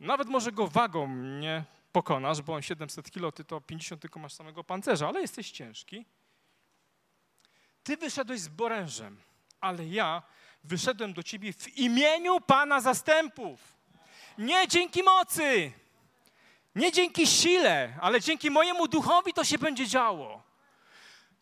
Nawet 0.00 0.28
może 0.28 0.52
go 0.52 0.68
wagą 0.68 1.08
nie 1.16 1.64
pokonasz, 1.92 2.42
bo 2.42 2.54
on 2.54 2.62
700 2.62 3.10
kilo, 3.10 3.32
ty 3.32 3.44
to 3.44 3.60
50 3.60 4.02
tylko 4.02 4.20
masz 4.20 4.32
samego 4.32 4.64
pancerza, 4.64 5.08
ale 5.08 5.20
jesteś 5.20 5.50
ciężki. 5.50 6.06
Ty 7.82 7.96
wyszedłeś 7.96 8.40
z 8.40 8.48
borężem, 8.48 9.20
ale 9.60 9.86
ja 9.86 10.22
wyszedłem 10.64 11.12
do 11.12 11.22
ciebie 11.22 11.52
w 11.52 11.78
imieniu 11.78 12.40
Pana 12.40 12.80
zastępów. 12.80 13.60
Nie 14.38 14.68
dzięki 14.68 15.02
mocy, 15.02 15.72
nie 16.74 16.92
dzięki 16.92 17.26
sile, 17.26 17.98
ale 18.00 18.20
dzięki 18.20 18.50
mojemu 18.50 18.88
duchowi 18.88 19.32
to 19.32 19.44
się 19.44 19.58
będzie 19.58 19.86
działo. 19.86 20.42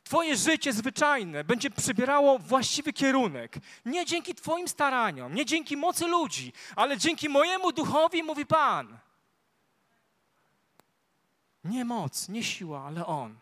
Twoje 0.04 0.36
życie 0.36 0.72
zwyczajne 0.72 1.44
będzie 1.44 1.70
przybierało 1.70 2.38
właściwy 2.38 2.92
kierunek. 2.92 3.56
Nie 3.84 4.06
dzięki 4.06 4.34
Twoim 4.34 4.68
staraniom, 4.68 5.34
nie 5.34 5.46
dzięki 5.46 5.76
mocy 5.76 6.06
ludzi, 6.06 6.52
ale 6.76 6.98
dzięki 6.98 7.28
mojemu 7.28 7.72
duchowi, 7.72 8.22
mówi 8.22 8.46
Pan. 8.46 8.98
Nie 11.64 11.84
moc, 11.84 12.28
nie 12.28 12.44
siła, 12.44 12.86
ale 12.86 13.06
On. 13.06 13.38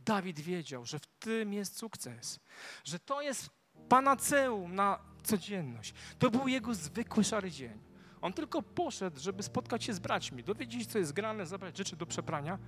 Dawid 0.00 0.40
wiedział, 0.40 0.86
że 0.86 0.98
w 0.98 1.06
tym 1.06 1.52
jest 1.52 1.78
sukces, 1.78 2.40
że 2.84 2.98
to 2.98 3.22
jest 3.22 3.50
panaceum 3.88 4.74
na 4.74 4.98
codzienność. 5.22 5.94
To 6.18 6.30
był 6.30 6.48
jego 6.48 6.74
zwykły 6.74 7.24
szary 7.24 7.50
dzień. 7.50 7.85
On 8.26 8.32
tylko 8.32 8.62
poszedł, 8.62 9.20
żeby 9.20 9.42
spotkać 9.42 9.84
się 9.84 9.94
z 9.94 9.98
braćmi, 9.98 10.44
dowiedzieć 10.44 10.82
się, 10.82 10.88
co 10.88 10.98
jest 10.98 11.12
grane, 11.12 11.46
zabrać 11.46 11.76
rzeczy 11.76 11.96
do 11.96 12.06
przeprania, 12.06 12.58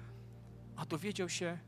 a 0.76 0.86
dowiedział 0.86 1.28
się, 1.28 1.58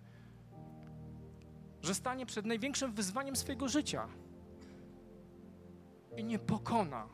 że 1.82 1.94
stanie 1.94 2.26
przed 2.26 2.46
największym 2.46 2.92
wyzwaniem 2.92 3.36
swojego 3.36 3.68
życia 3.68 4.08
i 6.16 6.24
nie 6.24 6.38
pokona. 6.38 7.08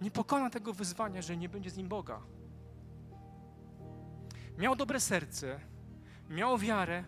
Nie 0.00 0.10
pokona 0.10 0.50
tego 0.50 0.72
wyzwania, 0.72 1.22
że 1.22 1.36
nie 1.36 1.48
będzie 1.48 1.70
z 1.70 1.76
nim 1.76 1.88
Boga. 1.88 2.20
Miał 4.58 4.76
dobre 4.76 5.00
serce, 5.00 5.60
miał 6.28 6.58
wiarę, 6.58 7.04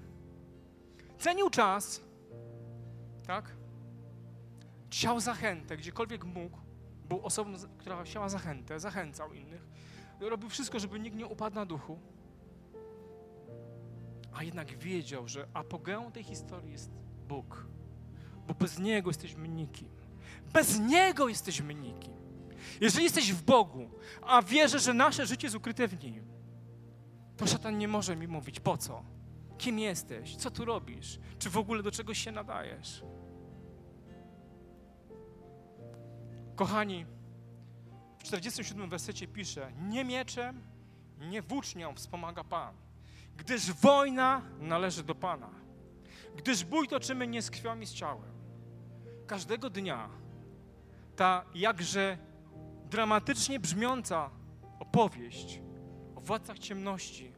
cenił 1.18 1.50
czas, 1.50 2.00
tak? 3.26 3.56
Chciał 4.90 5.20
zachętę, 5.20 5.76
gdziekolwiek 5.76 6.24
mógł. 6.24 6.69
Był 7.10 7.26
osobą, 7.26 7.52
która 7.78 8.04
chciała 8.04 8.28
zachętę, 8.28 8.80
zachęcał 8.80 9.32
innych. 9.32 9.66
Robił 10.20 10.48
wszystko, 10.48 10.80
żeby 10.80 11.00
nikt 11.00 11.16
nie 11.16 11.26
upadł 11.26 11.56
na 11.56 11.66
duchu. 11.66 11.98
A 14.32 14.42
jednak 14.42 14.78
wiedział, 14.78 15.28
że 15.28 15.48
apogeą 15.54 16.12
tej 16.12 16.24
historii 16.24 16.72
jest 16.72 16.90
Bóg. 17.28 17.66
Bo 18.46 18.54
bez 18.54 18.78
Niego 18.78 19.10
jesteśmy 19.10 19.48
nikim. 19.48 19.88
Bez 20.52 20.80
Niego 20.80 21.28
jesteśmy 21.28 21.74
nikim. 21.74 22.12
Jeżeli 22.80 23.04
jesteś 23.04 23.32
w 23.32 23.42
Bogu, 23.42 23.90
a 24.22 24.42
wierzę, 24.42 24.78
że 24.78 24.94
nasze 24.94 25.26
życie 25.26 25.46
jest 25.46 25.56
ukryte 25.56 25.88
w 25.88 26.04
Nim, 26.04 26.24
to 27.36 27.46
szatan 27.46 27.78
nie 27.78 27.88
może 27.88 28.16
mi 28.16 28.28
mówić 28.28 28.60
po 28.60 28.76
co. 28.76 29.02
Kim 29.58 29.78
jesteś? 29.78 30.36
Co 30.36 30.50
tu 30.50 30.64
robisz? 30.64 31.18
Czy 31.38 31.50
w 31.50 31.56
ogóle 31.56 31.82
do 31.82 31.90
czegoś 31.90 32.18
się 32.18 32.32
nadajesz? 32.32 33.02
Kochani, 36.60 37.06
w 38.18 38.22
47 38.22 38.88
wersecie 38.88 39.26
pisze: 39.28 39.72
Nie 39.78 40.04
mieczem, 40.04 40.62
nie 41.18 41.42
włócznią 41.42 41.94
wspomaga 41.94 42.44
Pan, 42.44 42.74
gdyż 43.36 43.72
wojna 43.72 44.42
należy 44.58 45.02
do 45.02 45.14
Pana. 45.14 45.50
Gdyż 46.36 46.64
bój 46.64 46.88
toczymy 46.88 47.26
nie 47.26 47.42
z 47.42 47.50
krwią 47.50 47.80
i 47.80 47.86
z 47.86 47.92
ciałem. 47.92 48.32
Każdego 49.26 49.70
dnia 49.70 50.08
ta 51.16 51.44
jakże 51.54 52.18
dramatycznie 52.90 53.60
brzmiąca 53.60 54.30
opowieść 54.80 55.60
o 56.16 56.20
władcach 56.20 56.58
ciemności, 56.58 57.32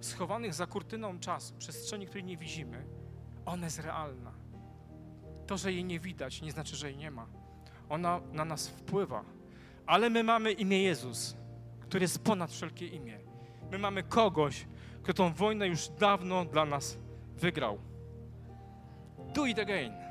schowanych 0.00 0.54
za 0.54 0.66
kurtyną 0.66 1.18
czasu, 1.18 1.54
przestrzeni, 1.58 2.06
której 2.06 2.24
nie 2.24 2.36
widzimy, 2.36 2.86
ona 3.44 3.64
jest 3.64 3.78
realna. 3.78 4.32
To, 5.46 5.56
że 5.56 5.72
jej 5.72 5.84
nie 5.84 6.00
widać, 6.00 6.42
nie 6.42 6.52
znaczy, 6.52 6.76
że 6.76 6.88
jej 6.88 6.96
nie 6.96 7.10
ma. 7.10 7.43
Ona 7.94 8.20
na 8.32 8.44
nas 8.44 8.68
wpływa. 8.68 9.24
Ale 9.86 10.10
my 10.10 10.24
mamy 10.24 10.52
imię 10.52 10.82
Jezus, 10.82 11.36
który 11.80 12.04
jest 12.04 12.24
ponad 12.24 12.50
wszelkie 12.50 12.86
imię. 12.86 13.18
My 13.70 13.78
mamy 13.78 14.02
kogoś, 14.02 14.66
kto 15.02 15.14
tą 15.14 15.32
wojnę 15.32 15.68
już 15.68 15.88
dawno 15.88 16.44
dla 16.44 16.64
nas 16.64 16.98
wygrał. 17.36 17.78
Do 19.34 19.46
it 19.46 19.58
again. 19.58 20.03